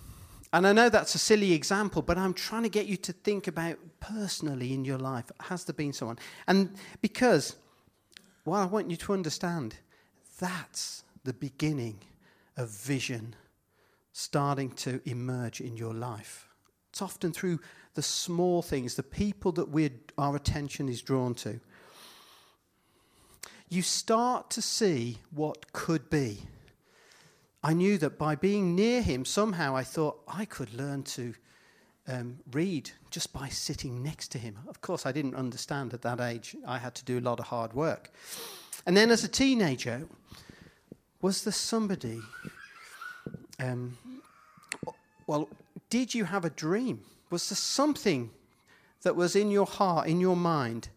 And 0.53 0.67
I 0.67 0.73
know 0.73 0.89
that's 0.89 1.15
a 1.15 1.19
silly 1.19 1.53
example, 1.53 2.01
but 2.01 2.17
I'm 2.17 2.33
trying 2.33 2.63
to 2.63 2.69
get 2.71 2.87
you 2.87 2.97
to 2.99 3.13
think 3.13 3.49
about 3.49 3.79
personally 4.01 4.73
in 4.73 4.85
your 4.85 4.99
life 4.99 5.31
has 5.41 5.65
there 5.65 5.75
been 5.75 5.93
someone? 5.93 6.19
And 6.47 6.75
because, 7.03 7.57
well, 8.45 8.61
I 8.61 8.65
want 8.65 8.91
you 8.91 8.97
to 8.97 9.13
understand 9.13 9.77
that's 10.39 11.05
the 11.25 11.33
beginning 11.33 11.99
of 12.57 12.71
vision 12.71 13.35
starting 14.13 14.71
to 14.71 15.01
emerge 15.05 15.61
in 15.61 15.77
your 15.77 15.95
life. 15.95 16.49
It's 16.91 17.03
often 17.03 17.33
through 17.33 17.61
the 17.95 18.03
small 18.03 18.63
things, 18.63 18.95
the 18.95 19.03
people 19.03 19.53
that 19.53 20.01
our 20.17 20.37
attention 20.37 20.89
is 20.89 21.03
drawn 21.03 21.35
to 21.35 21.61
you 23.69 23.83
start 23.83 24.51
to 24.51 24.63
see 24.63 25.19
what 25.31 25.73
could 25.73 26.09
be. 26.09 26.43
I 27.63 27.75
knew 27.75 27.99
that 27.99 28.19
by 28.19 28.35
being 28.35 28.75
near 28.75 29.03
him, 29.03 29.25
somehow 29.25 29.77
I 29.77 29.83
thought 29.83 30.21
I 30.29 30.45
could 30.45 30.73
learn 30.75 31.03
to 31.05 31.35
um, 32.07 32.39
read 32.53 32.91
just 33.11 33.33
by 33.33 33.49
sitting 33.49 34.03
next 34.03 34.29
to 34.29 34.39
him. 34.39 34.59
Of 34.69 34.81
course, 34.81 35.05
I 35.05 35.13
didn't 35.13 35.35
understand 35.35 35.93
at 35.93 36.03
that 36.03 36.21
age. 36.21 36.57
I 36.67 36.79
had 36.79 36.95
to 36.97 37.05
do 37.05 37.19
a 37.19 37.21
lot 37.21 37.41
of 37.41 37.47
hard 37.47 37.75
work. 37.75 38.11
And 38.87 38.97
then 38.97 39.11
as 39.11 39.25
a 39.25 39.29
teenager, 39.29 40.07
was 41.21 41.45
there 41.45 41.53
somebody? 41.53 42.21
Um, 43.59 43.99
well, 45.27 45.49
did 45.91 46.15
you 46.15 46.25
have 46.25 46.45
a 46.45 46.51
dream? 46.51 47.01
Was 47.29 47.49
there 47.51 47.57
something 47.57 48.31
that 49.03 49.17
was 49.17 49.37
in 49.37 49.51
your 49.51 49.67
heart, 49.67 50.09
in 50.09 50.21
your 50.21 50.37
mind, 50.37 50.89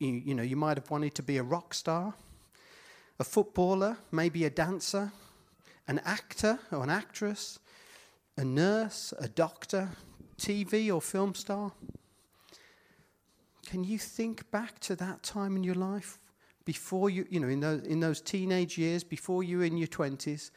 you, 0.00 0.08
you 0.08 0.34
know, 0.34 0.42
you 0.42 0.56
might 0.56 0.76
have 0.76 0.90
wanted 0.90 1.14
to 1.14 1.22
be 1.22 1.36
a 1.36 1.42
rock 1.42 1.74
star, 1.74 2.14
a 3.20 3.24
footballer, 3.24 3.98
maybe 4.10 4.44
a 4.44 4.50
dancer, 4.50 5.12
an 5.86 6.00
actor 6.04 6.58
or 6.72 6.82
an 6.82 6.90
actress, 6.90 7.58
a 8.36 8.44
nurse, 8.44 9.12
a 9.18 9.28
doctor, 9.28 9.90
TV 10.38 10.92
or 10.92 11.02
film 11.02 11.34
star. 11.34 11.72
Can 13.66 13.84
you 13.84 13.98
think 13.98 14.50
back 14.50 14.80
to 14.80 14.96
that 14.96 15.22
time 15.22 15.54
in 15.54 15.62
your 15.62 15.74
life 15.74 16.18
before 16.64 17.10
you, 17.10 17.26
you 17.28 17.38
know, 17.38 17.48
in 17.48 17.60
those, 17.60 17.82
in 17.82 18.00
those 18.00 18.20
teenage 18.20 18.78
years, 18.78 19.04
before 19.04 19.42
you 19.42 19.58
were 19.58 19.64
in 19.64 19.76
your 19.76 19.88
20s, 19.88 20.50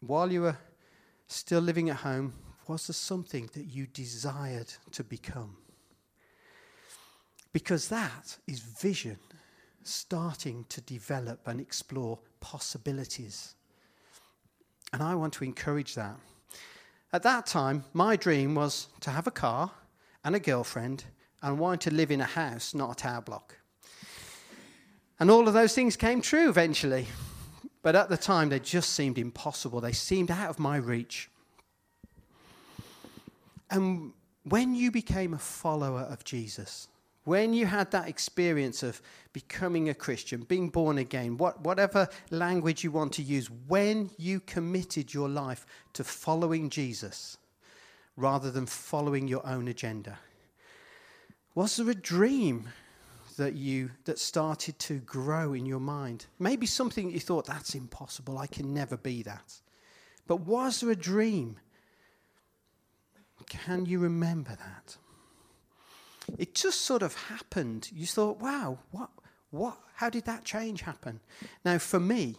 while 0.00 0.32
you 0.32 0.40
were 0.40 0.56
still 1.26 1.60
living 1.60 1.90
at 1.90 1.96
home, 1.96 2.32
was 2.66 2.86
there 2.86 2.94
something 2.94 3.50
that 3.52 3.64
you 3.64 3.86
desired 3.86 4.72
to 4.92 5.04
become? 5.04 5.56
Because 7.52 7.88
that 7.88 8.36
is 8.46 8.60
vision 8.60 9.18
starting 9.82 10.64
to 10.68 10.80
develop 10.80 11.46
and 11.46 11.60
explore 11.60 12.18
possibilities. 12.40 13.54
And 14.92 15.02
I 15.02 15.14
want 15.14 15.32
to 15.34 15.44
encourage 15.44 15.94
that. 15.94 16.16
At 17.12 17.22
that 17.24 17.46
time, 17.46 17.84
my 17.92 18.16
dream 18.16 18.54
was 18.54 18.88
to 19.00 19.10
have 19.10 19.26
a 19.26 19.30
car 19.30 19.70
and 20.24 20.34
a 20.34 20.40
girlfriend 20.40 21.04
and 21.42 21.58
wanting 21.58 21.90
to 21.90 21.96
live 21.96 22.10
in 22.10 22.20
a 22.20 22.26
house, 22.26 22.74
not 22.74 22.92
a 22.92 22.94
tower 22.94 23.20
block. 23.20 23.56
And 25.18 25.30
all 25.30 25.46
of 25.46 25.54
those 25.54 25.74
things 25.74 25.96
came 25.96 26.22
true 26.22 26.48
eventually. 26.48 27.06
But 27.82 27.96
at 27.96 28.08
the 28.08 28.16
time, 28.16 28.48
they 28.48 28.60
just 28.60 28.90
seemed 28.90 29.18
impossible. 29.18 29.80
They 29.80 29.92
seemed 29.92 30.30
out 30.30 30.50
of 30.50 30.58
my 30.58 30.76
reach. 30.76 31.28
And 33.70 34.12
when 34.44 34.74
you 34.74 34.90
became 34.90 35.34
a 35.34 35.38
follower 35.38 36.02
of 36.02 36.24
Jesus, 36.24 36.88
when 37.24 37.54
you 37.54 37.66
had 37.66 37.90
that 37.92 38.08
experience 38.08 38.82
of 38.82 39.00
becoming 39.32 39.88
a 39.88 39.94
Christian, 39.94 40.42
being 40.42 40.68
born 40.68 40.98
again, 40.98 41.36
what, 41.36 41.60
whatever 41.60 42.08
language 42.30 42.82
you 42.82 42.90
want 42.90 43.12
to 43.14 43.22
use, 43.22 43.48
when 43.68 44.10
you 44.18 44.40
committed 44.40 45.14
your 45.14 45.28
life 45.28 45.64
to 45.92 46.04
following 46.04 46.68
Jesus 46.68 47.38
rather 48.16 48.50
than 48.50 48.66
following 48.66 49.28
your 49.28 49.46
own 49.46 49.68
agenda, 49.68 50.18
was 51.54 51.76
there 51.76 51.90
a 51.90 51.94
dream 51.94 52.68
that 53.36 53.54
you 53.54 53.90
that 54.04 54.18
started 54.18 54.78
to 54.78 54.98
grow 55.00 55.52
in 55.52 55.64
your 55.64 55.80
mind? 55.80 56.26
Maybe 56.38 56.66
something 56.66 57.10
you 57.10 57.20
thought 57.20 57.46
that's 57.46 57.74
impossible, 57.74 58.38
I 58.38 58.46
can 58.46 58.74
never 58.74 58.96
be 58.96 59.22
that. 59.22 59.60
But 60.26 60.40
was 60.40 60.80
there 60.80 60.90
a 60.90 60.96
dream? 60.96 61.56
Can 63.46 63.86
you 63.86 63.98
remember 63.98 64.56
that? 64.56 64.96
It 66.38 66.54
just 66.54 66.82
sort 66.82 67.02
of 67.02 67.14
happened. 67.14 67.90
You 67.92 68.06
thought, 68.06 68.40
wow, 68.40 68.78
what, 68.90 69.10
What, 69.50 69.76
how 69.94 70.08
did 70.10 70.24
that 70.24 70.44
change 70.44 70.82
happen? 70.82 71.20
Now, 71.64 71.78
for 71.78 72.00
me, 72.00 72.36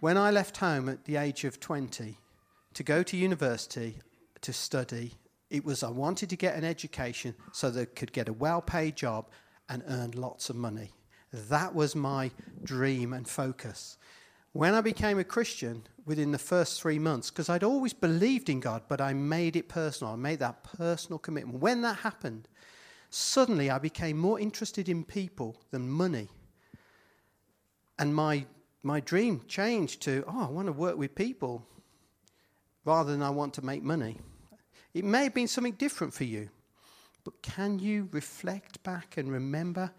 when 0.00 0.18
I 0.18 0.30
left 0.30 0.56
home 0.56 0.88
at 0.88 1.04
the 1.04 1.16
age 1.16 1.44
of 1.44 1.60
20 1.60 2.18
to 2.74 2.82
go 2.82 3.02
to 3.04 3.16
university 3.16 3.98
to 4.40 4.52
study, 4.52 5.14
it 5.50 5.64
was 5.64 5.82
I 5.82 5.90
wanted 5.90 6.30
to 6.30 6.36
get 6.36 6.56
an 6.56 6.64
education 6.64 7.34
so 7.52 7.70
that 7.70 7.80
I 7.80 7.84
could 7.84 8.12
get 8.12 8.28
a 8.28 8.32
well 8.32 8.60
paid 8.60 8.96
job 8.96 9.28
and 9.68 9.84
earn 9.86 10.10
lots 10.12 10.50
of 10.50 10.56
money. 10.56 10.90
That 11.32 11.74
was 11.74 11.94
my 11.94 12.30
dream 12.64 13.12
and 13.12 13.28
focus. 13.28 13.96
When 14.52 14.74
I 14.74 14.80
became 14.82 15.18
a 15.18 15.24
Christian, 15.24 15.82
within 16.04 16.32
the 16.32 16.38
first 16.38 16.80
three 16.80 16.98
months, 16.98 17.30
because 17.30 17.48
I'd 17.48 17.62
always 17.62 17.92
believed 17.92 18.48
in 18.48 18.60
God, 18.60 18.82
but 18.88 19.00
I 19.00 19.12
made 19.12 19.56
it 19.56 19.68
personal, 19.68 20.12
I 20.12 20.16
made 20.16 20.40
that 20.40 20.64
personal 20.64 21.18
commitment. 21.18 21.60
When 21.60 21.82
that 21.82 21.98
happened, 21.98 22.48
suddenly 23.10 23.70
I 23.70 23.78
became 23.78 24.18
more 24.18 24.40
interested 24.40 24.88
in 24.88 25.04
people 25.04 25.56
than 25.70 25.88
money. 25.88 26.28
And 27.98 28.14
my, 28.14 28.46
my 28.82 29.00
dream 29.00 29.42
changed 29.46 30.02
to, 30.02 30.24
oh, 30.26 30.46
I 30.48 30.50
want 30.50 30.66
to 30.66 30.72
work 30.72 30.96
with 30.96 31.14
people 31.14 31.64
rather 32.84 33.12
than 33.12 33.22
I 33.22 33.30
want 33.30 33.54
to 33.54 33.64
make 33.64 33.82
money. 33.82 34.18
It 34.92 35.04
may 35.04 35.24
have 35.24 35.34
been 35.34 35.48
something 35.48 35.74
different 35.74 36.12
for 36.12 36.24
you, 36.24 36.50
but 37.24 37.40
can 37.42 37.78
you 37.78 38.08
reflect 38.10 38.82
back 38.82 39.16
and 39.16 39.30
remember 39.30 39.92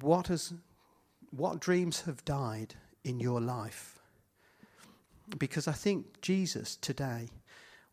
what, 0.00 0.28
has, 0.28 0.54
what 1.32 1.60
dreams 1.60 2.02
have 2.02 2.24
died 2.24 2.74
in 3.04 3.18
your 3.18 3.40
life? 3.40 3.98
Because 5.38 5.66
I 5.66 5.72
think 5.72 6.20
Jesus 6.20 6.76
today 6.76 7.28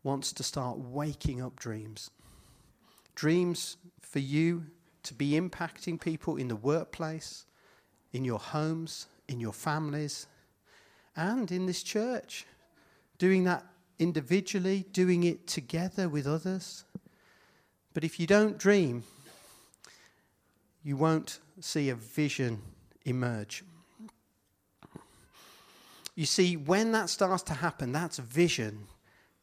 wants 0.04 0.32
to 0.34 0.44
start 0.44 0.78
waking 0.78 1.42
up 1.42 1.56
dreams 1.60 2.12
dreams 3.20 3.76
for 4.00 4.20
you 4.20 4.66
to 5.04 5.14
be 5.14 5.32
impacting 5.32 6.00
people 6.00 6.38
in 6.38 6.48
the 6.48 6.56
workplace, 6.56 7.46
in 8.14 8.24
your 8.24 8.40
homes, 8.40 9.08
in 9.28 9.42
your 9.42 9.52
families, 9.52 10.26
and 11.18 11.52
in 11.52 11.66
this 11.66 11.84
church. 11.84 12.46
Doing 13.18 13.44
that 13.44 13.66
individually, 14.00 14.86
doing 14.94 15.26
it 15.26 15.48
together 15.48 16.08
with 16.08 16.26
others. 16.26 16.86
But 17.94 18.06
if 18.06 18.22
you 18.22 18.26
don't 18.26 18.58
dream, 18.58 19.04
you 20.82 20.96
won't 20.96 21.40
see 21.60 21.90
a 21.90 21.96
vision 21.96 22.62
emerge. 23.10 23.64
You 26.16 26.26
see, 26.26 26.58
when 26.58 26.92
that 26.92 27.10
starts 27.10 27.44
to 27.44 27.54
happen, 27.54 27.92
that's 27.92 28.18
vision 28.18 28.88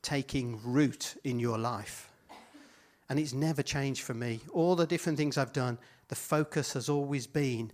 taking 0.03 0.61
root 0.63 1.17
in 1.25 1.41
your 1.41 1.59
life. 1.59 2.11
And 3.09 3.19
it's 3.19 3.33
never 3.33 3.63
changed 3.63 4.03
for 4.03 4.15
me. 4.15 4.41
All 4.53 4.77
the 4.77 4.87
different 4.87 5.17
things 5.17 5.39
I've 5.39 5.53
done, 5.53 5.79
the 6.09 6.15
focus 6.15 6.73
has 6.75 6.89
always 6.89 7.27
been 7.27 7.71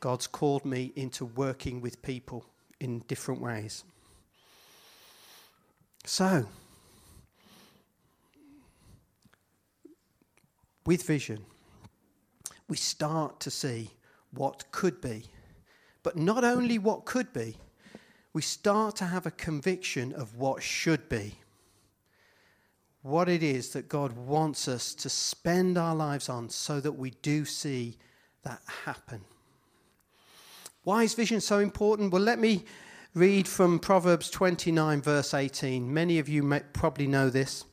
God's 0.00 0.26
called 0.26 0.64
me 0.64 0.92
into 0.96 1.24
working 1.24 1.80
with 1.80 2.02
people 2.02 2.44
in 2.80 3.00
different 3.08 3.40
ways. 3.40 3.84
So, 6.04 6.46
with 10.84 11.02
vision, 11.02 11.44
we 12.68 12.76
start 12.76 13.40
to 13.40 13.50
see 13.50 13.90
what 14.32 14.70
could 14.70 15.00
be. 15.00 15.24
But 16.06 16.16
not 16.16 16.44
only 16.44 16.78
what 16.78 17.04
could 17.04 17.32
be, 17.32 17.56
we 18.32 18.40
start 18.40 18.94
to 18.96 19.06
have 19.06 19.26
a 19.26 19.32
conviction 19.32 20.12
of 20.12 20.36
what 20.36 20.62
should 20.62 21.08
be 21.08 21.34
what 23.02 23.28
it 23.28 23.42
is 23.42 23.70
that 23.70 23.88
God 23.88 24.12
wants 24.12 24.66
us 24.66 24.92
to 24.94 25.08
spend 25.08 25.76
our 25.78 25.94
lives 25.94 26.28
on 26.28 26.48
so 26.48 26.80
that 26.80 26.92
we 26.92 27.10
do 27.22 27.44
see 27.44 27.96
that 28.42 28.60
happen. 28.84 29.20
Why 30.82 31.04
is 31.04 31.14
vision 31.14 31.40
so 31.40 31.60
important? 31.60 32.12
Well, 32.12 32.22
let 32.22 32.40
me 32.40 32.64
read 33.14 33.46
from 33.46 33.78
Proverbs 33.78 34.28
29, 34.30 35.02
verse 35.02 35.34
18. 35.34 35.92
Many 35.92 36.18
of 36.18 36.28
you 36.28 36.42
may 36.42 36.60
probably 36.72 37.06
know 37.06 37.30
this. 37.30 37.64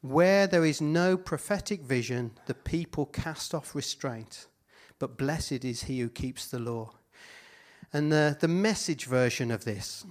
Where 0.00 0.46
there 0.46 0.64
is 0.64 0.80
no 0.80 1.16
prophetic 1.16 1.82
vision, 1.82 2.32
the 2.46 2.54
people 2.54 3.06
cast 3.06 3.54
off 3.54 3.74
restraint, 3.74 4.46
but 5.00 5.18
blessed 5.18 5.64
is 5.64 5.84
he 5.84 6.00
who 6.00 6.08
keeps 6.08 6.46
the 6.46 6.60
law. 6.60 6.92
And 7.92 8.10
the, 8.10 8.36
the 8.40 8.48
message 8.48 9.04
version 9.06 9.50
of 9.50 9.64
this 9.64 10.04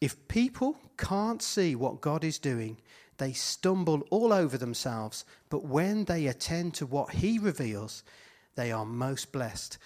if 0.00 0.28
people 0.28 0.76
can't 0.96 1.42
see 1.42 1.74
what 1.74 2.00
God 2.00 2.24
is 2.24 2.38
doing, 2.38 2.78
they 3.18 3.32
stumble 3.34 4.02
all 4.10 4.32
over 4.32 4.56
themselves, 4.56 5.26
but 5.50 5.64
when 5.64 6.04
they 6.04 6.26
attend 6.26 6.72
to 6.74 6.86
what 6.86 7.10
He 7.10 7.38
reveals, 7.38 8.02
they 8.54 8.72
are 8.72 8.86
most 8.86 9.30
blessed. 9.30 9.76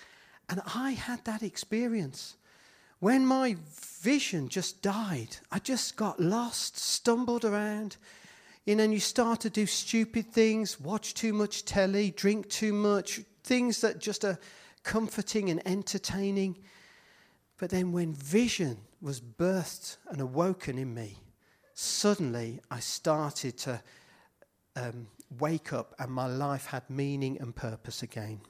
And 0.48 0.60
I 0.74 0.92
had 0.92 1.24
that 1.24 1.42
experience. 1.42 2.36
When 3.00 3.26
my 3.26 3.56
vision 4.00 4.48
just 4.48 4.82
died, 4.82 5.36
I 5.50 5.58
just 5.58 5.96
got 5.96 6.20
lost, 6.20 6.78
stumbled 6.78 7.44
around. 7.44 7.96
You 8.64 8.76
know, 8.76 8.84
and 8.84 8.94
you 8.94 9.00
start 9.00 9.40
to 9.40 9.50
do 9.50 9.66
stupid 9.66 10.32
things, 10.32 10.80
watch 10.80 11.12
too 11.14 11.32
much 11.32 11.64
telly, 11.64 12.12
drink 12.12 12.48
too 12.48 12.72
much, 12.72 13.20
things 13.42 13.80
that 13.80 13.98
just 13.98 14.24
are 14.24 14.38
comforting 14.84 15.50
and 15.50 15.60
entertaining. 15.66 16.56
But 17.58 17.70
then 17.70 17.92
when 17.92 18.14
vision 18.14 18.78
was 19.00 19.20
birthed 19.20 19.96
and 20.08 20.20
awoken 20.20 20.78
in 20.78 20.92
me, 20.94 21.18
suddenly 21.74 22.60
I 22.70 22.80
started 22.80 23.56
to 23.58 23.82
um, 24.76 25.06
wake 25.38 25.72
up 25.72 25.94
and 25.98 26.10
my 26.10 26.26
life 26.26 26.66
had 26.66 26.88
meaning 26.90 27.38
and 27.40 27.54
purpose 27.54 28.02
again. 28.02 28.40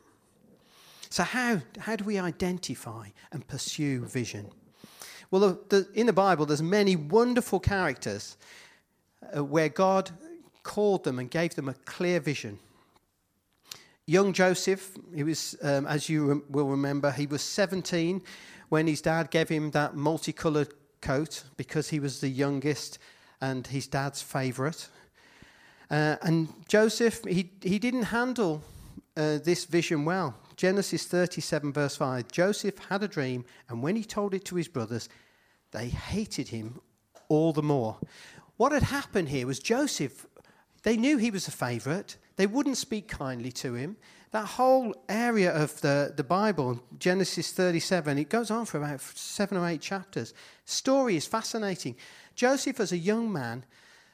So, 1.10 1.22
how, 1.22 1.60
how 1.78 1.96
do 1.96 2.04
we 2.04 2.18
identify 2.18 3.08
and 3.30 3.46
pursue 3.46 4.04
vision? 4.04 4.50
Well, 5.30 5.60
the, 5.68 5.88
in 5.94 6.06
the 6.06 6.12
Bible, 6.12 6.46
there's 6.46 6.62
many 6.62 6.96
wonderful 6.96 7.60
characters 7.60 8.36
uh, 9.36 9.44
where 9.44 9.68
God 9.68 10.10
called 10.62 11.04
them 11.04 11.18
and 11.18 11.30
gave 11.30 11.54
them 11.54 11.68
a 11.68 11.74
clear 11.74 12.20
vision. 12.20 12.58
Young 14.06 14.32
Joseph, 14.32 14.96
he 15.14 15.22
was, 15.22 15.56
um, 15.62 15.86
as 15.86 16.08
you 16.08 16.44
will 16.50 16.68
remember, 16.68 17.10
he 17.10 17.26
was 17.26 17.42
17 17.42 18.22
when 18.74 18.88
his 18.88 19.00
dad 19.00 19.30
gave 19.30 19.48
him 19.48 19.70
that 19.70 19.94
multicolored 19.94 20.74
coat 21.00 21.44
because 21.56 21.90
he 21.90 22.00
was 22.00 22.20
the 22.20 22.28
youngest 22.28 22.98
and 23.40 23.68
his 23.68 23.86
dad's 23.86 24.20
favourite. 24.20 24.88
Uh, 25.88 26.16
and 26.22 26.48
Joseph, 26.66 27.22
he, 27.22 27.52
he 27.62 27.78
didn't 27.78 28.02
handle 28.02 28.64
uh, 29.16 29.38
this 29.44 29.64
vision 29.64 30.04
well. 30.04 30.34
Genesis 30.56 31.06
37, 31.06 31.72
verse 31.72 31.94
5 31.94 32.32
Joseph 32.32 32.76
had 32.88 33.04
a 33.04 33.06
dream, 33.06 33.44
and 33.68 33.80
when 33.80 33.94
he 33.94 34.02
told 34.02 34.34
it 34.34 34.44
to 34.46 34.56
his 34.56 34.66
brothers, 34.66 35.08
they 35.70 35.86
hated 35.86 36.48
him 36.48 36.80
all 37.28 37.52
the 37.52 37.62
more. 37.62 37.96
What 38.56 38.72
had 38.72 38.82
happened 38.82 39.28
here 39.28 39.46
was 39.46 39.60
Joseph, 39.60 40.26
they 40.82 40.96
knew 40.96 41.16
he 41.16 41.30
was 41.30 41.46
a 41.46 41.52
favourite, 41.52 42.16
they 42.34 42.48
wouldn't 42.48 42.76
speak 42.76 43.06
kindly 43.06 43.52
to 43.52 43.74
him. 43.74 43.96
That 44.34 44.46
whole 44.46 44.96
area 45.08 45.52
of 45.52 45.80
the, 45.80 46.12
the 46.16 46.24
Bible, 46.24 46.82
Genesis 46.98 47.52
37, 47.52 48.18
it 48.18 48.28
goes 48.28 48.50
on 48.50 48.66
for 48.66 48.78
about 48.78 49.00
seven 49.00 49.56
or 49.56 49.68
eight 49.68 49.80
chapters. 49.80 50.34
Story 50.64 51.14
is 51.14 51.24
fascinating. 51.24 51.94
Joseph, 52.34 52.80
as 52.80 52.90
a 52.90 52.96
young 52.96 53.32
man, 53.32 53.64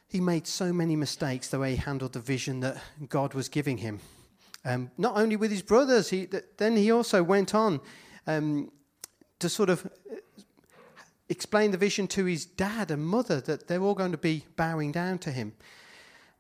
he 0.09 0.21
made 0.21 0.47
so 0.47 0.75
many 0.75 0.95
mistakes 0.95 1.49
the 1.49 1.59
way 1.59 1.71
he 1.71 1.77
handled 1.79 2.13
the 2.13 2.21
vision 2.21 2.61
that 2.61 2.77
God 3.09 3.33
was 3.33 3.49
giving 3.49 3.79
him. 3.79 3.99
Um, 4.63 4.91
not 4.99 5.17
only 5.17 5.37
with 5.37 5.51
his 5.51 5.63
brothers, 5.63 6.11
he, 6.11 6.27
th- 6.27 6.45
then 6.59 6.77
he 6.77 6.91
also 6.91 7.23
went 7.23 7.55
on 7.55 7.81
um, 8.27 8.71
to 9.39 9.49
sort 9.49 9.71
of 9.71 9.87
uh, 9.87 10.17
explain 11.31 11.71
the 11.71 11.79
vision 11.79 12.07
to 12.09 12.27
his 12.27 12.45
dad 12.45 12.91
and 12.91 13.03
mother 13.03 13.41
that 13.41 13.69
they're 13.69 13.81
all 13.81 13.95
going 13.95 14.13
to 14.13 14.19
be 14.19 14.45
bowing 14.57 14.93
down 14.93 15.17
to 15.21 15.31
him. 15.31 15.55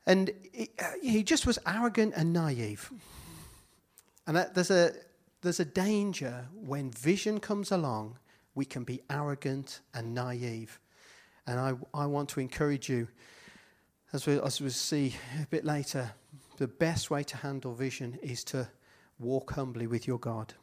And 0.04 0.32
he, 0.52 0.68
uh, 0.78 0.84
he 1.02 1.22
just 1.22 1.46
was 1.46 1.58
arrogant 1.66 2.12
and 2.14 2.34
naive. 2.34 2.90
And 4.30 4.36
that, 4.36 4.54
there's, 4.54 4.70
a, 4.70 4.92
there's 5.42 5.58
a 5.58 5.64
danger 5.64 6.46
when 6.54 6.92
vision 6.92 7.40
comes 7.40 7.72
along, 7.72 8.16
we 8.54 8.64
can 8.64 8.84
be 8.84 9.00
arrogant 9.10 9.80
and 9.92 10.14
naive. 10.14 10.78
And 11.48 11.58
I, 11.58 11.72
I 11.92 12.06
want 12.06 12.28
to 12.28 12.38
encourage 12.38 12.88
you, 12.88 13.08
as, 14.12 14.28
we, 14.28 14.38
as 14.40 14.60
we'll 14.60 14.70
see 14.70 15.16
a 15.42 15.46
bit 15.46 15.64
later, 15.64 16.12
the 16.58 16.68
best 16.68 17.10
way 17.10 17.24
to 17.24 17.38
handle 17.38 17.74
vision 17.74 18.20
is 18.22 18.44
to 18.44 18.68
walk 19.18 19.50
humbly 19.54 19.88
with 19.88 20.06
your 20.06 20.20
God. 20.20 20.54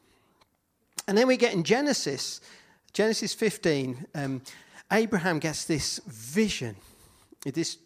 And 1.06 1.18
then 1.18 1.28
we 1.28 1.36
get 1.36 1.54
in 1.54 1.66
Genesis, 1.66 2.40
Genesis 2.94 3.34
15, 3.34 4.06
um, 4.16 4.42
Abraham 4.94 5.40
gets 5.40 5.66
this 5.66 6.00
vision, 6.08 6.78
this 7.44 7.80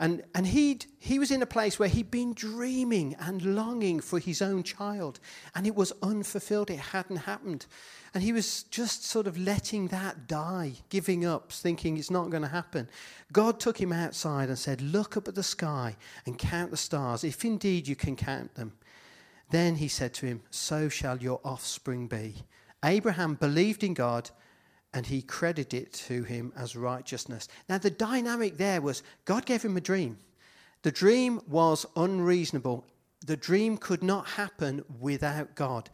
and, 0.00 0.22
and 0.34 0.46
he'd, 0.46 0.86
he 0.98 1.18
was 1.18 1.30
in 1.30 1.42
a 1.42 1.46
place 1.46 1.78
where 1.78 1.88
he'd 1.88 2.10
been 2.10 2.32
dreaming 2.32 3.14
and 3.20 3.54
longing 3.54 4.00
for 4.00 4.18
his 4.18 4.40
own 4.40 4.62
child, 4.62 5.20
and 5.54 5.66
it 5.66 5.74
was 5.74 5.92
unfulfilled. 6.02 6.70
It 6.70 6.78
hadn't 6.78 7.18
happened. 7.18 7.66
And 8.14 8.22
he 8.24 8.32
was 8.32 8.62
just 8.64 9.04
sort 9.04 9.26
of 9.26 9.36
letting 9.36 9.88
that 9.88 10.26
die, 10.26 10.72
giving 10.88 11.26
up, 11.26 11.52
thinking 11.52 11.98
it's 11.98 12.10
not 12.10 12.30
going 12.30 12.42
to 12.42 12.48
happen. 12.48 12.88
God 13.30 13.60
took 13.60 13.78
him 13.78 13.92
outside 13.92 14.48
and 14.48 14.58
said, 14.58 14.80
Look 14.80 15.18
up 15.18 15.28
at 15.28 15.34
the 15.34 15.42
sky 15.42 15.96
and 16.24 16.38
count 16.38 16.70
the 16.70 16.78
stars, 16.78 17.22
if 17.22 17.44
indeed 17.44 17.86
you 17.86 17.94
can 17.94 18.16
count 18.16 18.54
them. 18.54 18.72
Then 19.50 19.76
he 19.76 19.88
said 19.88 20.14
to 20.14 20.26
him, 20.26 20.40
So 20.50 20.88
shall 20.88 21.18
your 21.18 21.42
offspring 21.44 22.06
be. 22.06 22.36
Abraham 22.82 23.34
believed 23.34 23.84
in 23.84 23.92
God 23.92 24.30
and 24.92 25.06
he 25.06 25.22
credited 25.22 25.82
it 25.82 25.92
to 25.92 26.24
him 26.24 26.52
as 26.56 26.74
righteousness. 26.74 27.48
Now, 27.68 27.78
the 27.78 27.90
dynamic 27.90 28.56
there 28.56 28.80
was 28.80 29.02
God 29.24 29.46
gave 29.46 29.62
him 29.62 29.76
a 29.76 29.80
dream. 29.80 30.18
The 30.82 30.90
dream 30.90 31.40
was 31.46 31.86
unreasonable. 31.96 32.84
The 33.24 33.36
dream 33.36 33.76
could 33.76 34.02
not 34.02 34.26
happen 34.26 34.84
without 34.98 35.54
God. 35.54 35.90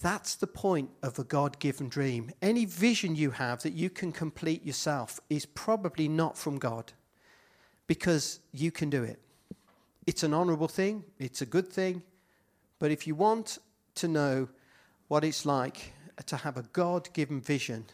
That's 0.00 0.34
the 0.34 0.46
point 0.46 0.90
of 1.02 1.18
a 1.18 1.24
God 1.24 1.58
given 1.58 1.88
dream. 1.88 2.30
Any 2.42 2.64
vision 2.64 3.16
you 3.16 3.30
have 3.32 3.62
that 3.62 3.72
you 3.72 3.90
can 3.90 4.12
complete 4.12 4.64
yourself 4.64 5.20
is 5.28 5.46
probably 5.46 6.08
not 6.08 6.36
from 6.36 6.58
God 6.58 6.92
because 7.86 8.40
you 8.52 8.70
can 8.70 8.90
do 8.90 9.02
it. 9.02 9.20
It's 10.06 10.22
an 10.22 10.34
honorable 10.34 10.68
thing, 10.68 11.04
it's 11.18 11.42
a 11.42 11.46
good 11.46 11.68
thing, 11.72 12.02
but 12.78 12.90
if 12.90 13.06
you 13.06 13.14
want 13.14 13.58
to 13.96 14.08
know 14.08 14.48
what 15.08 15.24
it's 15.24 15.46
like 15.46 15.92
to 16.26 16.36
have 16.36 16.56
a 16.56 16.62
God 16.72 17.08
given 17.14 17.40
vision, 17.40 17.86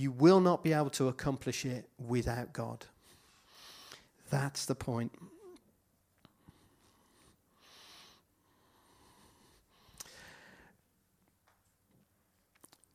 you 0.00 0.10
will 0.10 0.40
not 0.40 0.62
be 0.64 0.72
able 0.72 0.88
to 0.88 1.08
accomplish 1.08 1.66
it 1.66 1.86
without 1.98 2.54
God. 2.54 2.86
That's 4.30 4.64
the 4.64 4.74
point. 4.74 5.12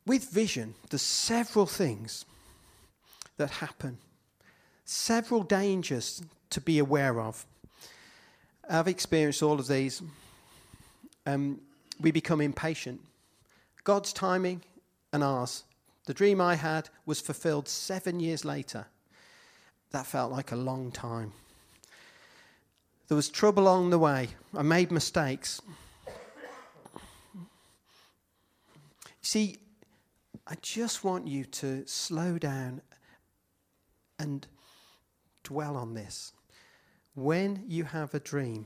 With 0.08 0.32
vision, 0.32 0.74
there's 0.90 1.04
several 1.04 1.68
things 1.68 2.26
that 3.38 3.52
happen, 3.52 4.00
several 4.84 5.44
dangers 5.44 6.24
to 6.50 6.60
be 6.60 6.80
aware 6.80 7.22
of. 7.22 7.46
I've 8.68 8.88
experienced 8.88 9.44
all 9.44 9.60
of 9.60 9.68
these. 9.68 10.02
Um, 11.28 11.62
we 12.02 12.10
become 12.10 12.42
impatient. 12.42 13.00
God's 13.84 14.12
timing 14.12 14.64
and 15.14 15.24
ours. 15.24 15.66
The 16.06 16.14
dream 16.14 16.40
I 16.40 16.56
had 16.56 16.90
was 17.06 17.20
fulfilled 17.20 17.68
seven 17.68 18.20
years 18.20 18.46
later. 18.46 18.86
That 19.92 20.06
felt 20.06 20.32
like 20.32 20.52
a 20.52 20.56
long 20.56 20.92
time. 20.92 21.34
There 23.08 23.16
was 23.16 23.30
trouble 23.30 23.64
along 23.64 23.90
the 23.90 24.00
way. 24.00 24.30
I 24.56 24.62
made 24.62 24.92
mistakes. 24.92 25.62
See, 29.22 29.58
I 30.48 30.56
just 30.62 31.04
want 31.04 31.28
you 31.28 31.46
to 31.46 31.84
slow 31.88 32.38
down 32.38 32.82
and 34.20 34.46
dwell 35.44 35.76
on 35.76 35.94
this. 35.96 36.34
When 37.16 37.64
you 37.68 37.84
have 37.86 38.14
a 38.14 38.20
dream 38.20 38.66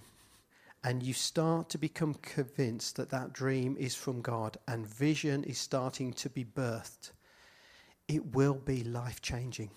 and 0.83 1.03
you 1.03 1.13
start 1.13 1.69
to 1.69 1.77
become 1.77 2.15
convinced 2.15 2.97
that 2.97 3.09
that 3.11 3.31
dream 3.31 3.77
is 3.79 3.95
from 3.95 4.21
God 4.21 4.57
and 4.67 4.85
vision 4.85 5.43
is 5.45 5.57
starting 5.57 6.11
to 6.13 6.29
be 6.29 6.43
birthed, 6.43 7.11
it 8.09 8.35
will 8.35 8.55
be 8.55 8.83
life 8.83 9.21
changing. 9.21 9.69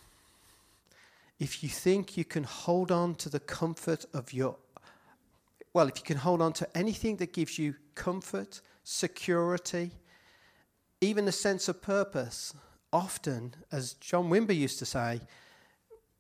If 1.38 1.62
you 1.62 1.68
think 1.68 2.16
you 2.16 2.24
can 2.24 2.44
hold 2.44 2.90
on 2.90 3.14
to 3.16 3.28
the 3.28 3.40
comfort 3.40 4.04
of 4.14 4.32
your, 4.32 4.56
well, 5.74 5.86
if 5.86 5.98
you 5.98 6.04
can 6.04 6.16
hold 6.16 6.40
on 6.40 6.52
to 6.54 6.76
anything 6.76 7.16
that 7.16 7.32
gives 7.32 7.58
you 7.58 7.74
comfort, 7.94 8.60
security, 8.84 9.90
even 11.00 11.28
a 11.28 11.32
sense 11.32 11.68
of 11.68 11.82
purpose, 11.82 12.54
often, 12.92 13.54
as 13.70 13.94
John 13.94 14.30
Wimber 14.30 14.56
used 14.56 14.78
to 14.78 14.86
say, 14.86 15.20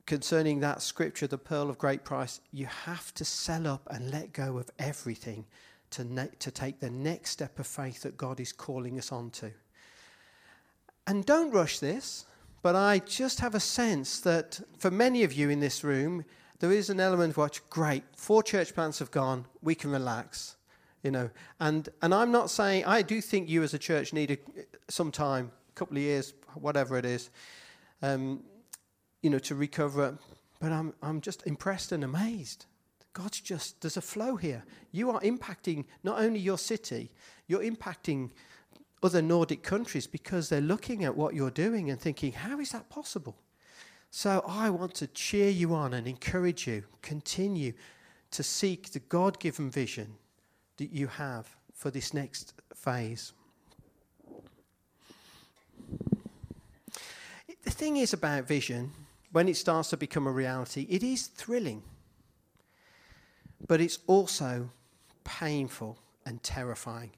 concerning 0.06 0.60
that 0.60 0.82
scripture, 0.82 1.26
the 1.26 1.38
pearl 1.38 1.70
of 1.70 1.78
great 1.78 2.04
price, 2.04 2.40
you 2.52 2.66
have 2.66 3.14
to 3.14 3.24
sell 3.24 3.66
up 3.66 3.86
and 3.90 4.10
let 4.10 4.32
go 4.32 4.58
of 4.58 4.70
everything 4.78 5.46
to, 5.90 6.04
ne- 6.04 6.30
to 6.40 6.50
take 6.50 6.80
the 6.80 6.90
next 6.90 7.30
step 7.30 7.58
of 7.58 7.66
faith 7.66 8.02
that 8.02 8.16
God 8.16 8.40
is 8.40 8.52
calling 8.52 8.98
us 8.98 9.12
onto. 9.12 9.50
And 11.06 11.24
don't 11.24 11.50
rush 11.50 11.78
this, 11.78 12.26
but 12.62 12.76
I 12.76 13.00
just 13.00 13.40
have 13.40 13.54
a 13.54 13.60
sense 13.60 14.20
that 14.20 14.60
for 14.78 14.90
many 14.90 15.24
of 15.24 15.32
you 15.32 15.50
in 15.50 15.60
this 15.60 15.82
room, 15.82 16.24
there 16.60 16.72
is 16.72 16.90
an 16.90 17.00
element 17.00 17.32
of 17.32 17.36
what, 17.36 17.60
great, 17.70 18.04
four 18.16 18.42
church 18.42 18.74
plants 18.74 19.00
have 19.00 19.10
gone, 19.10 19.46
we 19.62 19.74
can 19.74 19.90
relax 19.90 20.56
you 21.02 21.10
know. 21.10 21.30
And 21.60 21.88
and 22.00 22.14
I'm 22.14 22.30
not 22.30 22.50
saying 22.50 22.84
I 22.84 23.02
do 23.02 23.20
think 23.20 23.48
you 23.48 23.62
as 23.62 23.74
a 23.74 23.78
church 23.78 24.12
need 24.12 24.30
a, 24.32 24.38
some 24.88 25.10
time, 25.10 25.50
a 25.70 25.72
couple 25.74 25.96
of 25.96 26.02
years, 26.02 26.34
whatever 26.54 26.96
it 26.96 27.04
is, 27.04 27.30
um, 28.02 28.42
you 29.22 29.30
know, 29.30 29.38
to 29.40 29.54
recover. 29.54 30.16
But 30.60 30.72
I'm 30.72 30.94
I'm 31.02 31.20
just 31.20 31.46
impressed 31.46 31.92
and 31.92 32.04
amazed. 32.04 32.66
God's 33.12 33.40
just 33.40 33.80
there's 33.80 33.96
a 33.96 34.02
flow 34.02 34.36
here. 34.36 34.64
You 34.90 35.10
are 35.10 35.20
impacting 35.20 35.84
not 36.02 36.20
only 36.20 36.38
your 36.38 36.58
city, 36.58 37.10
you're 37.46 37.62
impacting 37.62 38.30
other 39.02 39.22
Nordic 39.22 39.62
countries 39.62 40.06
because 40.06 40.48
they're 40.48 40.60
looking 40.60 41.04
at 41.04 41.16
what 41.16 41.34
you're 41.34 41.50
doing 41.50 41.90
and 41.90 42.00
thinking, 42.00 42.32
how 42.32 42.60
is 42.60 42.70
that 42.70 42.88
possible? 42.88 43.36
So 44.10 44.44
I 44.46 44.70
want 44.70 44.94
to 44.96 45.06
cheer 45.06 45.50
you 45.50 45.74
on 45.74 45.94
and 45.94 46.06
encourage 46.06 46.66
you. 46.66 46.84
Continue 47.00 47.72
to 48.30 48.42
seek 48.42 48.92
the 48.92 49.00
God 49.00 49.40
given 49.40 49.70
vision 49.70 50.14
that 50.76 50.90
you 50.90 51.06
have 51.06 51.48
for 51.74 51.90
this 51.90 52.14
next 52.14 52.54
phase. 52.74 53.32
The 57.64 57.70
thing 57.70 57.96
is 57.96 58.12
about 58.12 58.46
vision, 58.46 58.92
when 59.30 59.48
it 59.48 59.56
starts 59.56 59.90
to 59.90 59.96
become 59.96 60.26
a 60.26 60.32
reality, 60.32 60.86
it 60.90 61.02
is 61.02 61.28
thrilling, 61.28 61.82
but 63.66 63.80
it's 63.80 63.98
also 64.06 64.70
painful 65.24 65.98
and 66.26 66.42
terrifying. 66.42 67.12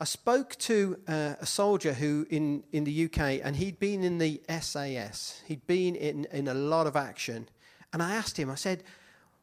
I 0.00 0.04
spoke 0.04 0.54
to 0.58 0.96
uh, 1.08 1.34
a 1.40 1.46
soldier 1.46 1.92
who 1.92 2.24
in, 2.30 2.62
in 2.70 2.84
the 2.84 3.06
UK, 3.06 3.40
and 3.42 3.56
he'd 3.56 3.80
been 3.80 4.04
in 4.04 4.18
the 4.18 4.40
SAS. 4.60 5.42
He'd 5.46 5.66
been 5.66 5.96
in, 5.96 6.26
in 6.32 6.46
a 6.46 6.54
lot 6.54 6.86
of 6.86 6.94
action. 6.94 7.48
And 7.92 8.00
I 8.00 8.14
asked 8.14 8.36
him, 8.36 8.48
I 8.48 8.54
said, 8.54 8.84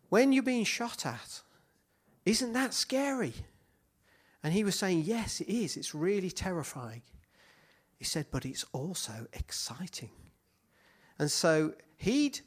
when 0.10 0.32
you're 0.32 0.44
being 0.44 0.64
shot 0.64 1.06
at, 1.06 1.42
isn't 2.26 2.54
that 2.54 2.74
scary? 2.74 3.34
And 4.44 4.54
he 4.54 4.64
was 4.64 4.76
saying, 4.76 5.02
Yes, 5.06 5.42
it 5.42 5.50
is. 5.50 5.76
It's 5.76 5.94
really 5.94 6.32
terrifying. 6.32 7.02
He 7.98 8.06
said, 8.06 8.28
But 8.32 8.46
it's 8.46 8.64
also 8.72 9.28
exciting. 9.34 10.12
And 11.20 11.30
so 11.30 11.74
he'd 11.98 12.40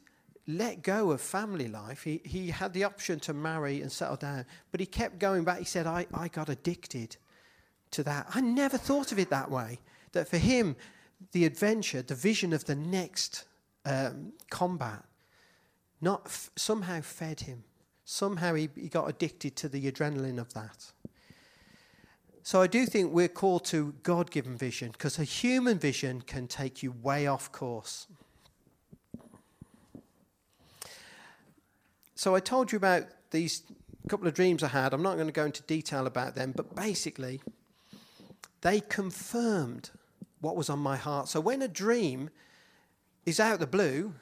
let 0.47 0.81
go 0.81 1.11
of 1.11 1.21
family 1.21 1.67
life. 1.67 2.03
He, 2.03 2.21
he 2.25 2.49
had 2.49 2.73
the 2.73 2.85
option 2.85 3.19
to 3.21 3.33
marry 3.33 3.81
and 3.81 3.91
settle 3.91 4.15
down, 4.15 4.45
but 4.71 4.79
he 4.79 4.85
kept 4.85 5.19
going 5.19 5.43
back. 5.43 5.59
He 5.59 5.65
said, 5.65 5.85
I, 5.85 6.07
I 6.13 6.27
got 6.27 6.49
addicted 6.49 7.17
to 7.91 8.03
that. 8.03 8.27
I 8.33 8.41
never 8.41 8.77
thought 8.77 9.11
of 9.11 9.19
it 9.19 9.29
that 9.29 9.49
way. 9.49 9.79
That 10.11 10.27
for 10.27 10.37
him, 10.37 10.75
the 11.31 11.45
adventure, 11.45 12.01
the 12.01 12.15
vision 12.15 12.53
of 12.53 12.65
the 12.65 12.75
next 12.75 13.45
um, 13.85 14.33
combat, 14.49 15.03
not 16.01 16.23
f- 16.25 16.51
somehow 16.55 17.01
fed 17.01 17.41
him. 17.41 17.63
Somehow 18.05 18.55
he, 18.55 18.69
he 18.75 18.87
got 18.87 19.07
addicted 19.09 19.55
to 19.57 19.69
the 19.69 19.91
adrenaline 19.91 20.39
of 20.39 20.53
that. 20.53 20.91
So 22.41 22.61
I 22.61 22.67
do 22.67 22.85
think 22.85 23.13
we're 23.13 23.27
called 23.27 23.65
to 23.65 23.93
God 24.01 24.31
given 24.31 24.57
vision 24.57 24.91
because 24.91 25.19
a 25.19 25.23
human 25.23 25.77
vision 25.77 26.21
can 26.21 26.47
take 26.47 26.81
you 26.81 26.91
way 27.03 27.27
off 27.27 27.51
course. 27.51 28.07
So 32.15 32.35
I 32.35 32.39
told 32.39 32.71
you 32.71 32.77
about 32.77 33.03
these 33.31 33.63
couple 34.09 34.27
of 34.27 34.33
dreams 34.33 34.63
I 34.63 34.67
had. 34.67 34.93
I'm 34.93 35.03
not 35.03 35.15
going 35.15 35.27
to 35.27 35.33
go 35.33 35.45
into 35.45 35.61
detail 35.63 36.07
about 36.07 36.35
them, 36.35 36.51
but 36.55 36.75
basically, 36.75 37.39
they 38.61 38.81
confirmed 38.81 39.91
what 40.41 40.55
was 40.55 40.69
on 40.69 40.79
my 40.79 40.97
heart. 40.97 41.27
So 41.27 41.39
when 41.39 41.61
a 41.61 41.67
dream 41.67 42.29
is 43.25 43.39
out 43.39 43.59
the 43.59 43.67
blue, 43.67 44.13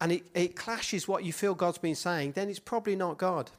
and 0.00 0.12
it, 0.12 0.26
it 0.34 0.56
clashes 0.56 1.08
what 1.08 1.24
you 1.24 1.32
feel 1.32 1.54
God's 1.54 1.78
been 1.78 1.94
saying, 1.94 2.32
then 2.32 2.48
it's 2.48 2.58
probably 2.58 2.96
not 2.96 3.18
God. 3.18 3.50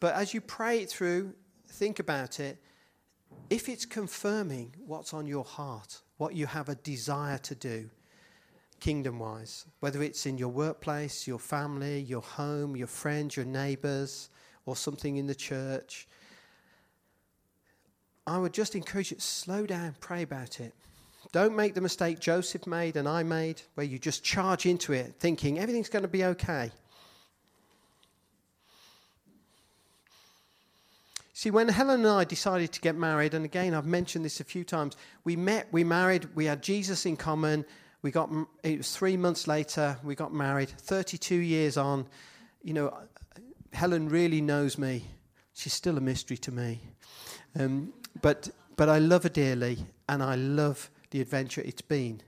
But 0.00 0.14
as 0.14 0.34
you 0.34 0.40
pray 0.40 0.80
it 0.80 0.90
through, 0.90 1.34
think 1.66 1.98
about 1.98 2.40
it, 2.40 2.58
if 3.50 3.68
it's 3.68 3.84
confirming 3.84 4.74
what's 4.86 5.12
on 5.12 5.26
your 5.26 5.44
heart, 5.44 6.00
what 6.16 6.34
you 6.34 6.46
have 6.46 6.68
a 6.68 6.74
desire 6.76 7.38
to 7.38 7.54
do, 7.54 7.90
kingdom 8.80 9.18
wise, 9.18 9.66
whether 9.80 10.02
it's 10.02 10.26
in 10.26 10.38
your 10.38 10.48
workplace, 10.48 11.26
your 11.26 11.38
family, 11.38 12.00
your 12.00 12.22
home, 12.22 12.76
your 12.76 12.86
friends, 12.86 13.36
your 13.36 13.46
neighbors, 13.46 14.30
or 14.66 14.76
something 14.76 15.16
in 15.16 15.26
the 15.26 15.34
church, 15.34 16.06
I 18.26 18.38
would 18.38 18.52
just 18.52 18.74
encourage 18.74 19.10
you 19.10 19.16
to 19.16 19.22
slow 19.22 19.66
down, 19.66 19.96
pray 20.00 20.22
about 20.22 20.60
it. 20.60 20.72
Don't 21.32 21.56
make 21.56 21.74
the 21.74 21.80
mistake 21.80 22.20
Joseph 22.20 22.66
made 22.66 22.96
and 22.96 23.08
I 23.08 23.22
made, 23.22 23.62
where 23.74 23.86
you 23.86 23.98
just 23.98 24.22
charge 24.22 24.66
into 24.66 24.92
it 24.92 25.14
thinking 25.18 25.58
everything's 25.58 25.88
going 25.88 26.02
to 26.02 26.08
be 26.08 26.24
okay. 26.24 26.70
See, 31.32 31.50
when 31.50 31.68
Helen 31.68 32.00
and 32.00 32.08
I 32.08 32.24
decided 32.24 32.72
to 32.72 32.80
get 32.80 32.94
married, 32.94 33.34
and 33.34 33.44
again, 33.44 33.74
I've 33.74 33.84
mentioned 33.84 34.24
this 34.24 34.38
a 34.38 34.44
few 34.44 34.62
times, 34.62 34.96
we 35.24 35.34
met, 35.34 35.66
we 35.72 35.82
married, 35.82 36.28
we 36.36 36.44
had 36.44 36.62
Jesus 36.62 37.04
in 37.06 37.16
common. 37.16 37.64
We 38.02 38.12
got, 38.12 38.30
it 38.62 38.78
was 38.78 38.96
three 38.96 39.16
months 39.16 39.48
later, 39.48 39.98
we 40.04 40.14
got 40.14 40.32
married, 40.32 40.68
32 40.68 41.34
years 41.34 41.76
on. 41.76 42.06
You 42.62 42.74
know, 42.74 42.98
Helen 43.72 44.08
really 44.08 44.40
knows 44.40 44.78
me. 44.78 45.04
She's 45.54 45.72
still 45.72 45.98
a 45.98 46.00
mystery 46.00 46.36
to 46.38 46.52
me. 46.52 46.80
Um, 47.58 47.92
but, 48.20 48.50
but 48.76 48.88
I 48.88 48.98
love 48.98 49.24
her 49.24 49.28
dearly, 49.28 49.78
and 50.08 50.22
I 50.22 50.34
love 50.36 50.90
the 51.10 51.20
adventure 51.20 51.62
it's 51.62 51.82
been. 51.82 52.20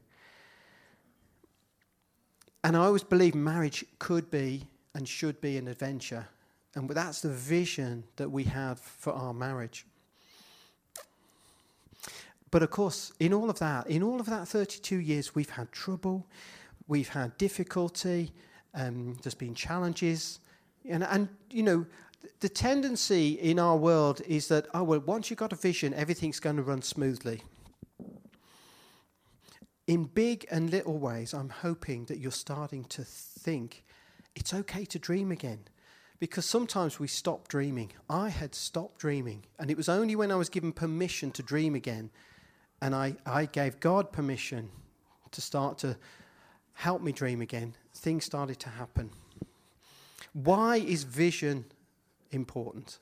And 2.64 2.76
I 2.76 2.80
always 2.80 3.04
believe 3.04 3.34
marriage 3.34 3.84
could 3.98 4.30
be 4.30 4.66
and 4.94 5.08
should 5.08 5.40
be 5.40 5.56
an 5.56 5.68
adventure. 5.68 6.26
And 6.74 6.88
that's 6.88 7.20
the 7.20 7.30
vision 7.30 8.04
that 8.16 8.30
we 8.30 8.44
have 8.44 8.80
for 8.80 9.12
our 9.12 9.32
marriage. 9.32 9.86
But 12.50 12.62
of 12.62 12.70
course, 12.70 13.12
in 13.20 13.32
all 13.32 13.50
of 13.50 13.58
that, 13.58 13.86
in 13.88 14.02
all 14.02 14.20
of 14.20 14.26
that 14.26 14.48
32 14.48 14.96
years, 14.96 15.34
we've 15.34 15.50
had 15.50 15.70
trouble, 15.72 16.26
we've 16.86 17.08
had 17.08 17.36
difficulty, 17.38 18.32
um, 18.74 19.16
there's 19.22 19.34
been 19.34 19.54
challenges. 19.54 20.40
And, 20.88 21.02
and, 21.04 21.28
you 21.50 21.62
know, 21.62 21.86
the 22.40 22.48
tendency 22.48 23.32
in 23.32 23.58
our 23.58 23.76
world 23.76 24.20
is 24.26 24.48
that, 24.48 24.66
oh, 24.74 24.82
well, 24.82 25.00
once 25.00 25.30
you've 25.30 25.38
got 25.38 25.52
a 25.52 25.56
vision, 25.56 25.94
everything's 25.94 26.40
going 26.40 26.56
to 26.56 26.62
run 26.62 26.82
smoothly. 26.82 27.42
In 29.86 30.04
big 30.04 30.46
and 30.50 30.70
little 30.70 30.98
ways, 30.98 31.32
I'm 31.32 31.48
hoping 31.48 32.06
that 32.06 32.18
you're 32.18 32.32
starting 32.32 32.84
to 32.84 33.04
think 33.04 33.84
it's 34.34 34.52
okay 34.52 34.84
to 34.84 34.98
dream 34.98 35.30
again. 35.30 35.60
Because 36.18 36.46
sometimes 36.46 36.98
we 36.98 37.08
stop 37.08 37.46
dreaming. 37.46 37.92
I 38.08 38.30
had 38.30 38.54
stopped 38.54 38.98
dreaming, 38.98 39.44
and 39.58 39.70
it 39.70 39.76
was 39.76 39.88
only 39.88 40.16
when 40.16 40.32
I 40.32 40.36
was 40.36 40.48
given 40.48 40.72
permission 40.72 41.30
to 41.32 41.42
dream 41.42 41.74
again, 41.74 42.10
and 42.80 42.94
I, 42.94 43.16
I 43.26 43.44
gave 43.44 43.80
God 43.80 44.12
permission 44.12 44.70
to 45.32 45.40
start 45.42 45.76
to 45.78 45.98
help 46.72 47.02
me 47.02 47.12
dream 47.12 47.40
again, 47.40 47.74
things 47.94 48.24
started 48.24 48.58
to 48.60 48.68
happen. 48.68 49.10
Why 50.32 50.76
is 50.76 51.04
vision 51.04 51.64
important? 52.30 52.98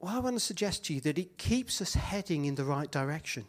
Well, 0.00 0.14
I 0.14 0.20
want 0.20 0.36
to 0.36 0.40
suggest 0.40 0.84
to 0.86 0.94
you 0.94 1.00
that 1.02 1.18
it 1.18 1.38
keeps 1.38 1.80
us 1.80 1.94
heading 1.94 2.44
in 2.44 2.54
the 2.54 2.64
right 2.64 2.90
direction. 2.90 3.46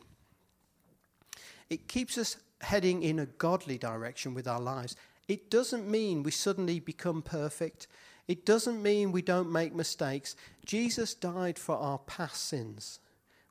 It 1.69 1.87
keeps 1.87 2.17
us 2.17 2.37
heading 2.61 3.03
in 3.03 3.19
a 3.19 3.25
godly 3.25 3.77
direction 3.77 4.33
with 4.33 4.47
our 4.47 4.59
lives. 4.59 4.95
It 5.27 5.51
doesn't 5.51 5.89
mean 5.89 6.23
we 6.23 6.31
suddenly 6.31 6.79
become 6.79 7.21
perfect. 7.21 7.87
It 8.27 8.45
doesn't 8.45 8.81
mean 8.81 9.11
we 9.11 9.21
don't 9.21 9.51
make 9.51 9.73
mistakes. 9.75 10.35
Jesus 10.65 11.13
died 11.13 11.59
for 11.59 11.75
our 11.75 11.99
past 11.99 12.47
sins. 12.47 12.99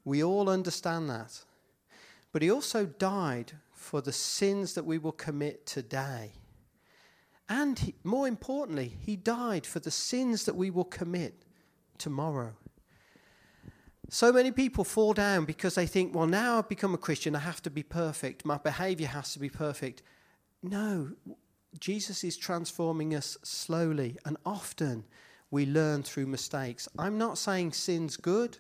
We 0.05 0.25
all 0.25 0.49
understand 0.49 1.09
that. 1.11 1.45
But 2.33 2.43
he 2.43 2.51
also 2.51 2.87
died 2.87 3.53
for 3.73 4.01
the 4.01 4.13
sins 4.13 4.75
that 4.75 4.85
we 4.85 4.99
will 4.99 5.13
commit 5.13 5.67
today. 5.67 6.33
And 7.49 7.79
he, 7.79 7.95
more 8.05 8.29
importantly, 8.29 8.97
he 9.01 9.17
died 9.17 9.65
for 9.67 9.81
the 9.81 9.91
sins 9.91 10.45
that 10.45 10.57
we 10.57 10.71
will 10.71 10.85
commit 10.85 11.45
tomorrow. 11.97 12.53
So 14.11 14.33
many 14.33 14.51
people 14.51 14.85
fall 14.85 15.13
down 15.13 15.45
because 15.45 15.75
they 15.75 15.87
think, 15.87 16.15
well, 16.15 16.27
now 16.27 16.59
I've 16.59 16.69
become 16.69 16.95
a 16.95 16.99
Christian, 16.99 17.37
I 17.37 17.41
have 17.41 17.63
to 17.63 17.71
be 17.71 17.83
perfect. 17.83 18.45
My 18.45 18.57
behavior 18.57 19.07
has 19.09 19.33
to 19.35 19.39
be 19.39 19.51
perfect. 19.51 20.03
No, 20.63 21.11
Jesus 21.79 22.25
is 22.25 22.37
transforming 22.37 23.15
us 23.15 23.37
slowly, 23.43 24.17
and 24.25 24.37
often 24.47 25.05
we 25.51 25.67
learn 25.67 26.03
through 26.03 26.27
mistakes. 26.27 26.89
I'm 26.99 27.19
not 27.19 27.39
saying 27.39 27.73
sin's 27.73 28.17
good, 28.17 28.59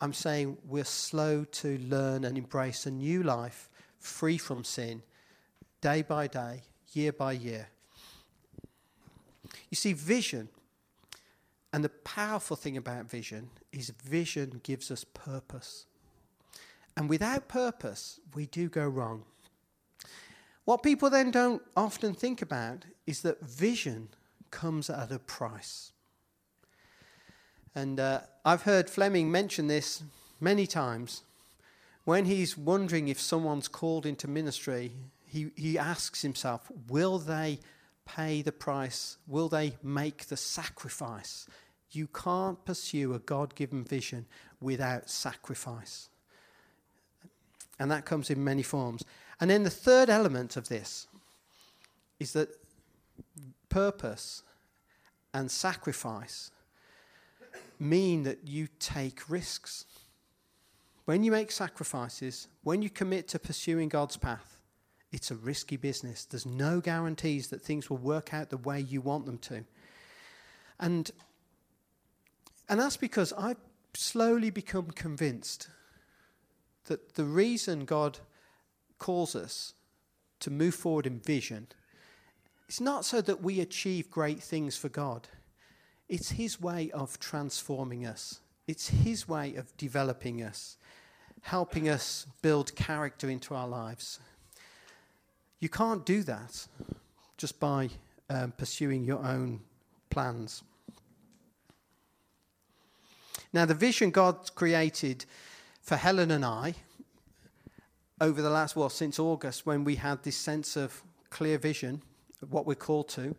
I'm 0.00 0.12
saying 0.12 0.58
we're 0.66 0.84
slow 0.84 1.44
to 1.44 1.78
learn 1.78 2.24
and 2.24 2.36
embrace 2.36 2.84
a 2.84 2.90
new 2.90 3.22
life 3.22 3.70
free 3.98 4.36
from 4.36 4.62
sin, 4.62 5.02
day 5.80 6.02
by 6.02 6.26
day, 6.26 6.62
year 6.92 7.12
by 7.12 7.32
year. 7.32 7.68
You 9.70 9.76
see, 9.76 9.92
vision, 9.92 10.48
and 11.72 11.84
the 11.84 11.88
powerful 11.88 12.56
thing 12.56 12.76
about 12.76 13.10
vision 13.10 13.50
is 13.72 13.90
vision 13.90 14.60
gives 14.62 14.90
us 14.90 15.04
purpose. 15.04 15.86
And 16.96 17.08
without 17.08 17.48
purpose, 17.48 18.20
we 18.34 18.46
do 18.46 18.68
go 18.68 18.86
wrong. 18.86 19.24
What 20.64 20.82
people 20.82 21.10
then 21.10 21.30
don't 21.30 21.62
often 21.76 22.14
think 22.14 22.42
about 22.42 22.84
is 23.06 23.22
that 23.22 23.40
vision 23.40 24.08
comes 24.50 24.88
at 24.88 25.12
a 25.12 25.18
price. 25.18 25.92
And 27.74 28.00
uh, 28.00 28.20
I've 28.44 28.62
heard 28.62 28.88
Fleming 28.88 29.30
mention 29.30 29.66
this 29.66 30.02
many 30.40 30.66
times 30.66 31.22
when 32.04 32.24
he's 32.24 32.56
wondering 32.56 33.08
if 33.08 33.20
someone's 33.20 33.68
called 33.68 34.06
into 34.06 34.28
ministry, 34.28 34.92
he, 35.26 35.50
he 35.56 35.76
asks 35.76 36.22
himself, 36.22 36.70
will 36.88 37.18
they 37.18 37.58
pay 38.06 38.40
the 38.40 38.52
price? 38.52 39.18
Will 39.26 39.48
they 39.48 39.76
make 39.82 40.26
the 40.26 40.36
sacrifice? 40.36 41.46
You 41.90 42.06
can't 42.06 42.64
pursue 42.64 43.12
a 43.12 43.18
God 43.18 43.54
given 43.54 43.84
vision 43.84 44.26
without 44.60 45.10
sacrifice. 45.10 46.08
And 47.78 47.90
that 47.90 48.06
comes 48.06 48.30
in 48.30 48.42
many 48.42 48.62
forms. 48.62 49.04
And 49.40 49.50
then 49.50 49.64
the 49.64 49.70
third 49.70 50.08
element 50.08 50.56
of 50.56 50.68
this 50.68 51.06
is 52.18 52.32
that 52.32 52.48
purpose 53.68 54.42
and 55.34 55.50
sacrifice 55.50 56.50
mean 57.78 58.22
that 58.22 58.38
you 58.46 58.68
take 58.78 59.28
risks. 59.28 59.84
When 61.04 61.22
you 61.22 61.30
make 61.30 61.52
sacrifices, 61.52 62.48
when 62.62 62.80
you 62.80 62.88
commit 62.88 63.28
to 63.28 63.38
pursuing 63.38 63.90
God's 63.90 64.16
path, 64.16 64.55
it's 65.12 65.30
a 65.30 65.36
risky 65.36 65.76
business. 65.76 66.24
There's 66.24 66.46
no 66.46 66.80
guarantees 66.80 67.48
that 67.48 67.62
things 67.62 67.88
will 67.88 67.98
work 67.98 68.34
out 68.34 68.50
the 68.50 68.56
way 68.56 68.80
you 68.80 69.00
want 69.00 69.26
them 69.26 69.38
to. 69.38 69.64
And, 70.78 71.10
and 72.68 72.80
that's 72.80 72.96
because 72.96 73.32
I've 73.32 73.60
slowly 73.94 74.50
become 74.50 74.90
convinced 74.90 75.68
that 76.86 77.14
the 77.14 77.24
reason 77.24 77.84
God 77.84 78.18
calls 78.98 79.34
us 79.34 79.74
to 80.40 80.50
move 80.50 80.74
forward 80.74 81.06
in 81.06 81.18
vision 81.20 81.68
is 82.68 82.80
not 82.80 83.04
so 83.04 83.20
that 83.22 83.42
we 83.42 83.60
achieve 83.60 84.10
great 84.10 84.42
things 84.42 84.76
for 84.76 84.88
God, 84.88 85.28
it's 86.08 86.32
His 86.32 86.60
way 86.60 86.90
of 86.92 87.18
transforming 87.18 88.06
us, 88.06 88.40
it's 88.66 88.88
His 88.88 89.28
way 89.28 89.54
of 89.54 89.76
developing 89.76 90.42
us 90.42 90.76
helping 91.46 91.88
us 91.88 92.26
build 92.42 92.74
character 92.74 93.30
into 93.30 93.54
our 93.54 93.68
lives. 93.68 94.18
You 95.60 95.68
can't 95.68 96.04
do 96.04 96.22
that 96.24 96.66
just 97.36 97.58
by 97.60 97.90
um, 98.28 98.52
pursuing 98.52 99.04
your 99.04 99.24
own 99.24 99.60
plans. 100.10 100.62
Now, 103.52 103.64
the 103.64 103.74
vision 103.74 104.10
God 104.10 104.54
created 104.54 105.24
for 105.80 105.96
Helen 105.96 106.30
and 106.30 106.44
I 106.44 106.74
over 108.20 108.42
the 108.42 108.50
last, 108.50 108.76
well, 108.76 108.88
since 108.88 109.18
August, 109.18 109.66
when 109.66 109.84
we 109.84 109.96
had 109.96 110.22
this 110.22 110.36
sense 110.36 110.76
of 110.76 111.02
clear 111.30 111.58
vision 111.58 112.02
of 112.42 112.52
what 112.52 112.66
we're 112.66 112.74
called 112.74 113.08
to, 113.10 113.36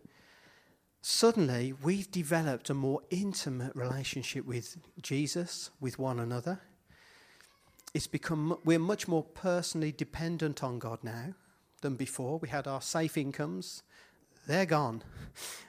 suddenly 1.02 1.72
we've 1.82 2.10
developed 2.10 2.70
a 2.70 2.74
more 2.74 3.02
intimate 3.10 3.74
relationship 3.76 4.44
with 4.44 4.76
Jesus, 5.02 5.70
with 5.80 5.98
one 5.98 6.18
another 6.18 6.60
it's 7.94 8.06
become 8.06 8.58
we're 8.64 8.78
much 8.78 9.08
more 9.08 9.22
personally 9.22 9.92
dependent 9.92 10.62
on 10.62 10.78
God 10.78 10.98
now 11.02 11.34
than 11.80 11.96
before. 11.96 12.38
We 12.38 12.48
had 12.48 12.66
our 12.66 12.82
safe 12.82 13.16
incomes; 13.16 13.82
they're 14.46 14.66
gone. 14.66 15.02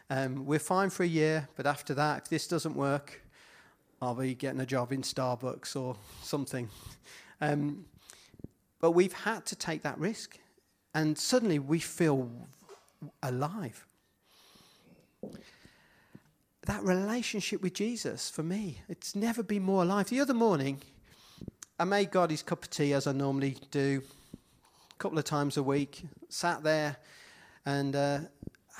Um, 0.09 0.45
we're 0.45 0.59
fine 0.59 0.89
for 0.89 1.03
a 1.03 1.07
year, 1.07 1.47
but 1.55 1.67
after 1.67 1.93
that, 1.93 2.23
if 2.23 2.29
this 2.29 2.47
doesn't 2.47 2.75
work, 2.75 3.21
I'll 4.01 4.15
be 4.15 4.33
getting 4.33 4.59
a 4.61 4.65
job 4.65 4.91
in 4.91 5.01
Starbucks 5.01 5.75
or 5.75 5.95
something. 6.23 6.69
Um, 7.41 7.85
but 8.79 8.91
we've 8.91 9.13
had 9.13 9.45
to 9.47 9.55
take 9.55 9.83
that 9.83 9.97
risk, 9.99 10.39
and 10.93 11.17
suddenly 11.17 11.59
we 11.59 11.79
feel 11.79 12.29
alive. 13.21 13.85
That 16.63 16.83
relationship 16.83 17.61
with 17.61 17.73
Jesus, 17.73 18.29
for 18.29 18.43
me, 18.43 18.81
it's 18.87 19.15
never 19.15 19.43
been 19.43 19.63
more 19.63 19.83
alive. 19.83 20.09
The 20.09 20.21
other 20.21 20.33
morning, 20.33 20.81
I 21.77 21.83
made 21.83 22.11
God 22.11 22.31
his 22.31 22.43
cup 22.43 22.63
of 22.63 22.69
tea 22.69 22.93
as 22.93 23.07
I 23.07 23.11
normally 23.11 23.57
do, 23.71 24.01
couple 24.99 25.17
of 25.17 25.25
times 25.25 25.57
a 25.57 25.63
week. 25.63 26.03
Sat 26.29 26.63
there, 26.63 26.97
and 27.65 27.95
uh, 27.95 28.19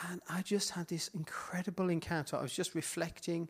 and 0.10 0.22
I 0.30 0.42
just 0.42 0.72
had 0.72 0.88
this 0.88 1.08
incredible 1.10 1.90
encounter. 1.90 2.38
I 2.38 2.42
was 2.42 2.54
just 2.54 2.76
reflecting 2.76 3.50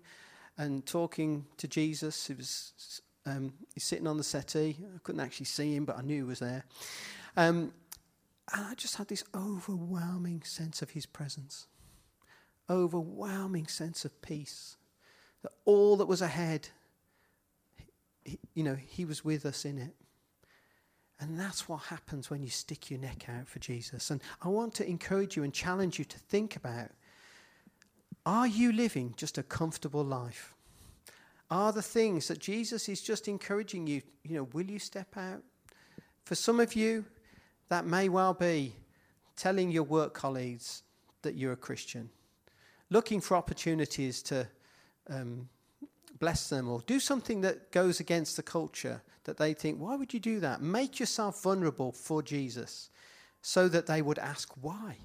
and 0.57 0.85
talking 0.85 1.45
to 1.57 1.67
Jesus. 1.67 2.27
He 2.27 2.33
was 2.33 3.01
um, 3.25 3.53
he's 3.73 3.83
sitting 3.83 4.07
on 4.07 4.17
the 4.17 4.23
settee. 4.23 4.77
I 4.95 4.99
couldn't 5.03 5.21
actually 5.21 5.47
see 5.47 5.75
him, 5.75 5.85
but 5.85 5.97
I 5.97 6.01
knew 6.01 6.23
he 6.23 6.29
was 6.29 6.39
there. 6.39 6.63
Um, 7.35 7.73
and 8.53 8.65
I 8.65 8.73
just 8.75 8.95
had 8.95 9.07
this 9.07 9.23
overwhelming 9.35 10.43
sense 10.43 10.81
of 10.81 10.91
his 10.91 11.05
presence, 11.05 11.67
overwhelming 12.69 13.67
sense 13.67 14.05
of 14.05 14.21
peace. 14.21 14.77
That 15.41 15.51
all 15.65 15.97
that 15.97 16.07
was 16.07 16.21
ahead 16.21 16.69
he, 18.29 18.39
you 18.53 18.63
know, 18.63 18.75
he 18.75 19.05
was 19.05 19.25
with 19.25 19.45
us 19.45 19.65
in 19.65 19.77
it. 19.77 19.95
And 21.21 21.39
that's 21.39 21.67
what 21.67 21.81
happens 21.83 22.29
when 22.29 22.41
you 22.41 22.49
stick 22.49 22.89
your 22.89 22.99
neck 22.99 23.27
out 23.27 23.47
for 23.47 23.59
Jesus. 23.59 24.09
And 24.09 24.21
I 24.41 24.47
want 24.47 24.73
to 24.75 24.87
encourage 24.87 25.35
you 25.35 25.43
and 25.43 25.53
challenge 25.53 25.99
you 25.99 26.05
to 26.05 26.17
think 26.17 26.55
about 26.55 26.91
are 28.25 28.47
you 28.47 28.71
living 28.71 29.13
just 29.17 29.37
a 29.37 29.43
comfortable 29.43 30.03
life? 30.03 30.53
are 31.51 31.71
the 31.71 31.81
things 31.81 32.27
that 32.27 32.39
Jesus 32.39 32.87
is 32.89 33.01
just 33.01 33.27
encouraging 33.27 33.87
you. 33.87 34.01
You 34.23 34.35
know, 34.35 34.47
will 34.53 34.65
you 34.65 34.79
step 34.79 35.17
out? 35.17 35.41
For 36.25 36.35
some 36.35 36.59
of 36.59 36.75
you, 36.75 37.05
that 37.69 37.85
may 37.85 38.09
well 38.09 38.33
be 38.33 38.73
telling 39.35 39.71
your 39.71 39.83
work 39.83 40.13
colleagues 40.13 40.83
that 41.21 41.35
you're 41.35 41.53
a 41.53 41.57
Christian, 41.57 42.09
looking 42.89 43.19
for 43.19 43.35
opportunities 43.35 44.21
to 44.23 44.47
um, 45.09 45.49
bless 46.19 46.49
them 46.49 46.69
or 46.69 46.81
do 46.85 46.99
something 46.99 47.41
that 47.41 47.71
goes 47.71 47.99
against 47.99 48.35
the 48.35 48.43
culture 48.43 49.01
that 49.23 49.37
they 49.37 49.53
think, 49.53 49.79
why 49.79 49.95
would 49.95 50.13
you 50.13 50.19
do 50.19 50.39
that? 50.39 50.61
Make 50.61 50.99
yourself 50.99 51.43
vulnerable 51.43 51.91
for 51.91 52.21
Jesus 52.21 52.89
so 53.41 53.67
that 53.69 53.87
they 53.87 54.01
would 54.01 54.19
ask 54.19 54.51
why. 54.61 54.97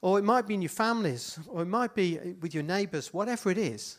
Or 0.00 0.18
it 0.18 0.22
might 0.22 0.46
be 0.46 0.54
in 0.54 0.62
your 0.62 0.68
families, 0.68 1.38
or 1.48 1.62
it 1.62 1.66
might 1.66 1.94
be 1.94 2.18
with 2.40 2.52
your 2.52 2.62
neighbors, 2.62 3.14
whatever 3.14 3.50
it 3.50 3.58
is. 3.58 3.98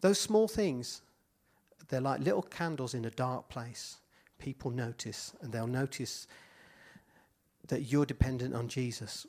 Those 0.00 0.20
small 0.20 0.48
things, 0.48 1.02
they're 1.88 2.00
like 2.00 2.20
little 2.20 2.42
candles 2.42 2.94
in 2.94 3.04
a 3.04 3.10
dark 3.10 3.48
place. 3.48 3.96
People 4.38 4.70
notice, 4.70 5.32
and 5.40 5.52
they'll 5.52 5.66
notice 5.66 6.26
that 7.68 7.82
you're 7.82 8.06
dependent 8.06 8.54
on 8.54 8.68
Jesus. 8.68 9.26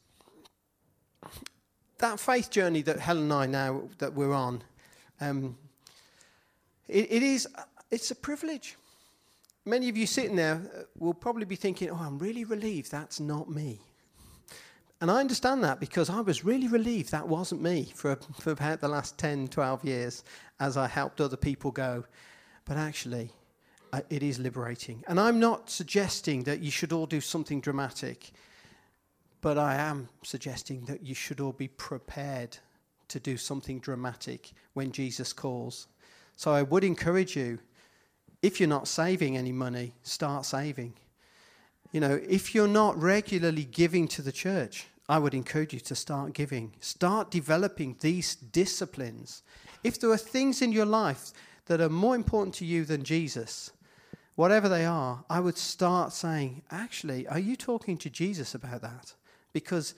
That 1.99 2.19
faith 2.19 2.49
journey 2.49 2.81
that 2.81 2.99
Helen 2.99 3.23
and 3.23 3.33
I 3.33 3.45
now 3.45 3.83
that 3.99 4.13
we're 4.13 4.33
on, 4.33 4.63
um, 5.19 5.57
it, 6.87 7.11
it 7.11 7.23
is 7.23 7.47
it's 7.89 8.11
a 8.11 8.15
privilege. 8.15 8.77
Many 9.65 9.89
of 9.89 9.97
you 9.97 10.07
sitting 10.07 10.35
there 10.35 10.61
uh, 10.75 10.83
will 10.97 11.13
probably 11.13 11.45
be 11.45 11.55
thinking, 11.55 11.89
"Oh, 11.89 11.95
I'm 11.95 12.17
really 12.17 12.43
relieved 12.43 12.91
that's 12.91 13.19
not 13.19 13.49
me." 13.49 13.79
And 15.01 15.09
I 15.09 15.19
understand 15.19 15.63
that 15.63 15.79
because 15.79 16.11
I 16.11 16.21
was 16.21 16.45
really 16.45 16.67
relieved 16.67 17.11
that 17.11 17.27
wasn't 17.27 17.63
me 17.63 17.91
for, 17.95 18.17
for 18.39 18.51
about 18.51 18.81
the 18.81 18.87
last 18.87 19.17
10, 19.17 19.47
12 19.47 19.83
years 19.83 20.23
as 20.59 20.77
I 20.77 20.87
helped 20.87 21.19
other 21.19 21.37
people 21.37 21.71
go. 21.71 22.05
But 22.65 22.77
actually, 22.77 23.31
uh, 23.91 24.01
it 24.11 24.21
is 24.21 24.37
liberating. 24.37 25.03
And 25.07 25.19
I'm 25.19 25.39
not 25.39 25.71
suggesting 25.71 26.43
that 26.43 26.61
you 26.61 26.69
should 26.69 26.93
all 26.93 27.07
do 27.07 27.19
something 27.19 27.61
dramatic, 27.61 28.29
but 29.41 29.57
I 29.57 29.73
am 29.75 30.07
suggesting 30.23 30.85
that 30.85 31.03
you 31.03 31.15
should 31.15 31.41
all 31.41 31.51
be 31.51 31.67
prepared 31.67 32.57
to 33.07 33.19
do 33.19 33.37
something 33.37 33.79
dramatic 33.79 34.51
when 34.73 34.91
Jesus 34.91 35.33
calls. 35.33 35.87
So 36.41 36.51
I 36.51 36.63
would 36.63 36.83
encourage 36.83 37.35
you, 37.35 37.59
if 38.41 38.59
you're 38.59 38.67
not 38.67 38.87
saving 38.87 39.37
any 39.37 39.51
money, 39.51 39.93
start 40.01 40.43
saving. 40.43 40.95
You 41.91 41.99
know, 41.99 42.19
if 42.27 42.55
you're 42.55 42.67
not 42.67 42.99
regularly 42.99 43.63
giving 43.63 44.07
to 44.07 44.23
the 44.23 44.31
church, 44.31 44.87
I 45.07 45.19
would 45.19 45.35
encourage 45.35 45.71
you 45.71 45.79
to 45.81 45.93
start 45.93 46.33
giving. 46.33 46.73
Start 46.79 47.29
developing 47.29 47.95
these 47.99 48.33
disciplines. 48.33 49.43
If 49.83 49.99
there 49.99 50.09
are 50.09 50.17
things 50.17 50.63
in 50.63 50.71
your 50.71 50.87
life 50.87 51.29
that 51.67 51.79
are 51.79 51.89
more 51.89 52.15
important 52.15 52.55
to 52.55 52.65
you 52.65 52.85
than 52.85 53.03
Jesus, 53.03 53.69
whatever 54.33 54.67
they 54.67 54.83
are, 54.83 55.23
I 55.29 55.41
would 55.41 55.59
start 55.59 56.11
saying, 56.11 56.63
actually, 56.71 57.27
are 57.27 57.37
you 57.37 57.55
talking 57.55 57.99
to 57.99 58.09
Jesus 58.09 58.55
about 58.55 58.81
that? 58.81 59.13
Because 59.53 59.93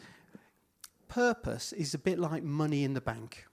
purpose 1.07 1.71
is 1.71 1.93
a 1.93 1.97
bit 1.97 2.19
like 2.19 2.43
money 2.43 2.83
in 2.83 2.95
the 2.95 2.99
bank 2.99 3.45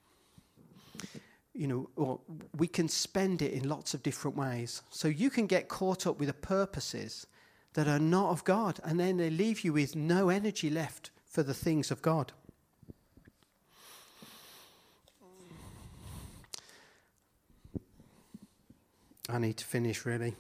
you 1.61 1.67
know, 1.67 1.91
or 1.95 2.19
we 2.57 2.67
can 2.67 2.89
spend 2.89 3.43
it 3.43 3.53
in 3.53 3.69
lots 3.69 3.93
of 3.93 4.03
different 4.03 4.35
ways. 4.35 4.81
So 4.89 5.09
you 5.09 5.29
can 5.29 5.47
get 5.47 5.69
caught 5.69 6.07
up 6.07 6.19
with 6.19 6.29
the 6.29 6.35
purposes 6.35 7.27
that 7.75 7.87
are 7.87 7.99
not 7.99 8.31
of 8.31 8.45
God, 8.45 8.81
and 8.83 8.99
then 8.99 9.19
they 9.19 9.29
leave 9.29 9.61
you 9.61 9.75
with 9.75 9.95
no 9.95 10.31
energy 10.31 10.71
left 10.71 11.11
for 11.27 11.43
the 11.43 11.53
things 11.53 11.91
of 11.91 12.01
God. 12.01 12.33
I 19.29 19.39
need 19.39 19.59
to 19.59 19.67
finish 19.67 20.07
really. 20.07 20.37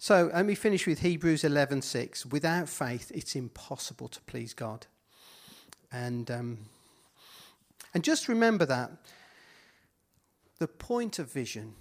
So 0.00 0.28
let 0.34 0.44
me 0.44 0.56
finish 0.56 0.88
with 0.88 0.98
Hebrews 0.98 1.44
11:6. 1.44 2.26
Without 2.26 2.68
faith, 2.68 3.12
it's 3.14 3.36
impossible 3.36 4.08
to 4.08 4.20
please 4.22 4.54
God. 4.54 4.88
And 5.92 6.28
um, 6.32 6.58
and 7.94 8.02
just 8.02 8.26
remember 8.26 8.66
that 8.66 8.90
the 10.58 10.68
point 10.68 11.18
of 11.18 11.30
vision 11.30 11.74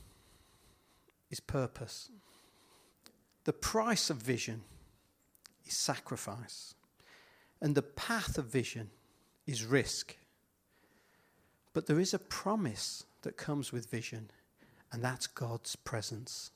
is 1.30 1.40
purpose. 1.40 2.10
The 3.46 3.54
price 3.54 4.10
of 4.10 4.18
vision 4.18 4.64
is 5.66 5.76
sacrifice. 5.76 6.76
And 7.62 7.76
the 7.76 7.82
path 7.82 8.38
of 8.38 8.46
vision 8.46 8.90
is 9.48 9.66
risk. 9.66 10.16
But 11.74 11.88
there 11.88 12.00
is 12.00 12.14
a 12.14 12.20
promise 12.20 13.04
that 13.22 13.38
comes 13.38 13.72
with 13.72 13.90
vision, 13.90 14.30
and 14.92 15.04
that's 15.04 15.28
God's 15.28 15.76
presence. 15.76 16.52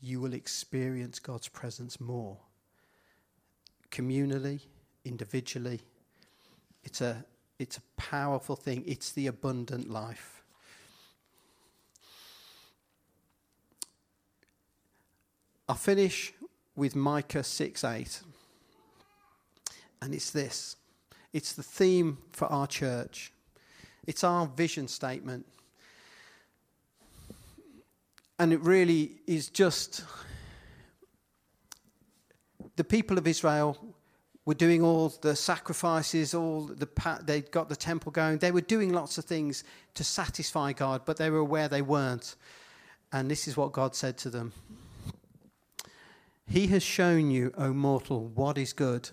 You 0.00 0.20
will 0.20 0.34
experience 0.34 1.18
God's 1.18 1.48
presence 1.48 2.00
more. 2.00 2.38
Communally, 3.90 4.60
individually, 5.04 5.80
it's 6.84 7.00
a, 7.00 7.24
it's 7.58 7.76
a 7.76 7.82
powerful 7.96 8.56
thing. 8.56 8.82
It's 8.86 9.12
the 9.12 9.26
abundant 9.26 9.88
life. 9.90 10.41
I'll 15.72 15.78
finish 15.78 16.34
with 16.76 16.94
Micah 16.94 17.42
6 17.42 17.82
8. 17.82 18.20
And 20.02 20.12
it's 20.12 20.28
this 20.30 20.76
it's 21.32 21.54
the 21.54 21.62
theme 21.62 22.18
for 22.32 22.44
our 22.48 22.66
church, 22.66 23.32
it's 24.06 24.22
our 24.22 24.46
vision 24.46 24.86
statement. 24.86 25.46
And 28.38 28.52
it 28.52 28.60
really 28.60 29.12
is 29.26 29.48
just 29.48 30.04
the 32.76 32.84
people 32.84 33.16
of 33.16 33.26
Israel 33.26 33.78
were 34.44 34.52
doing 34.52 34.82
all 34.82 35.08
the 35.22 35.34
sacrifices, 35.34 36.34
all 36.34 36.64
the 36.66 36.86
they'd 37.24 37.50
got 37.50 37.70
the 37.70 37.76
temple 37.76 38.12
going. 38.12 38.36
They 38.36 38.52
were 38.52 38.60
doing 38.60 38.92
lots 38.92 39.16
of 39.16 39.24
things 39.24 39.64
to 39.94 40.04
satisfy 40.04 40.74
God, 40.74 41.06
but 41.06 41.16
they 41.16 41.30
were 41.30 41.38
aware 41.38 41.66
they 41.66 41.80
weren't. 41.80 42.36
And 43.10 43.30
this 43.30 43.48
is 43.48 43.56
what 43.56 43.72
God 43.72 43.94
said 43.94 44.18
to 44.18 44.28
them. 44.28 44.52
He 46.46 46.66
has 46.68 46.82
shown 46.82 47.30
you, 47.30 47.52
O 47.56 47.72
mortal, 47.72 48.26
what 48.28 48.58
is 48.58 48.72
good. 48.72 49.10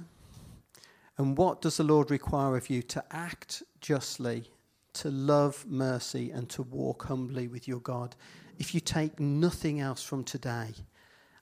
And 1.18 1.38
what 1.38 1.62
does 1.62 1.78
the 1.78 1.84
Lord 1.84 2.12
require 2.12 2.56
of 2.56 2.70
you? 2.70 2.82
To 2.84 3.04
act 3.12 3.64
justly, 3.82 4.52
to 4.94 5.10
love 5.10 5.66
mercy, 5.68 6.32
and 6.32 6.50
to 6.50 6.64
walk 6.64 7.06
humbly 7.06 7.48
with 7.48 7.68
your 7.68 7.80
God. 7.80 8.16
If 8.58 8.74
you 8.74 8.80
take 8.80 9.20
nothing 9.20 9.80
else 9.80 10.04
from 10.04 10.24
today, 10.24 10.74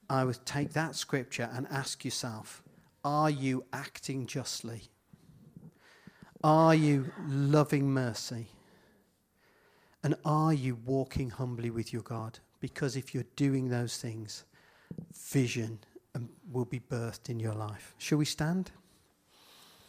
I 0.09 0.23
would 0.23 0.45
take 0.45 0.73
that 0.73 0.95
scripture 0.95 1.49
and 1.53 1.67
ask 1.69 2.05
yourself 2.05 2.63
Are 3.03 3.29
you 3.29 3.65
acting 3.73 4.25
justly? 4.25 4.83
Are 6.43 6.75
you 6.75 7.11
loving 7.27 7.89
mercy? 7.91 8.47
And 10.03 10.15
are 10.23 10.53
you 10.53 10.77
walking 10.85 11.31
humbly 11.31 11.71
with 11.71 11.91
your 11.91 12.03
God? 12.03 12.39
Because 12.59 12.95
if 12.95 13.13
you're 13.13 13.25
doing 13.35 13.69
those 13.69 13.97
things, 13.97 14.45
vision 15.13 15.79
will 16.51 16.65
be 16.65 16.79
birthed 16.79 17.29
in 17.29 17.39
your 17.39 17.53
life. 17.53 17.93
Shall 17.97 18.17
we 18.17 18.25
stand? 18.25 18.71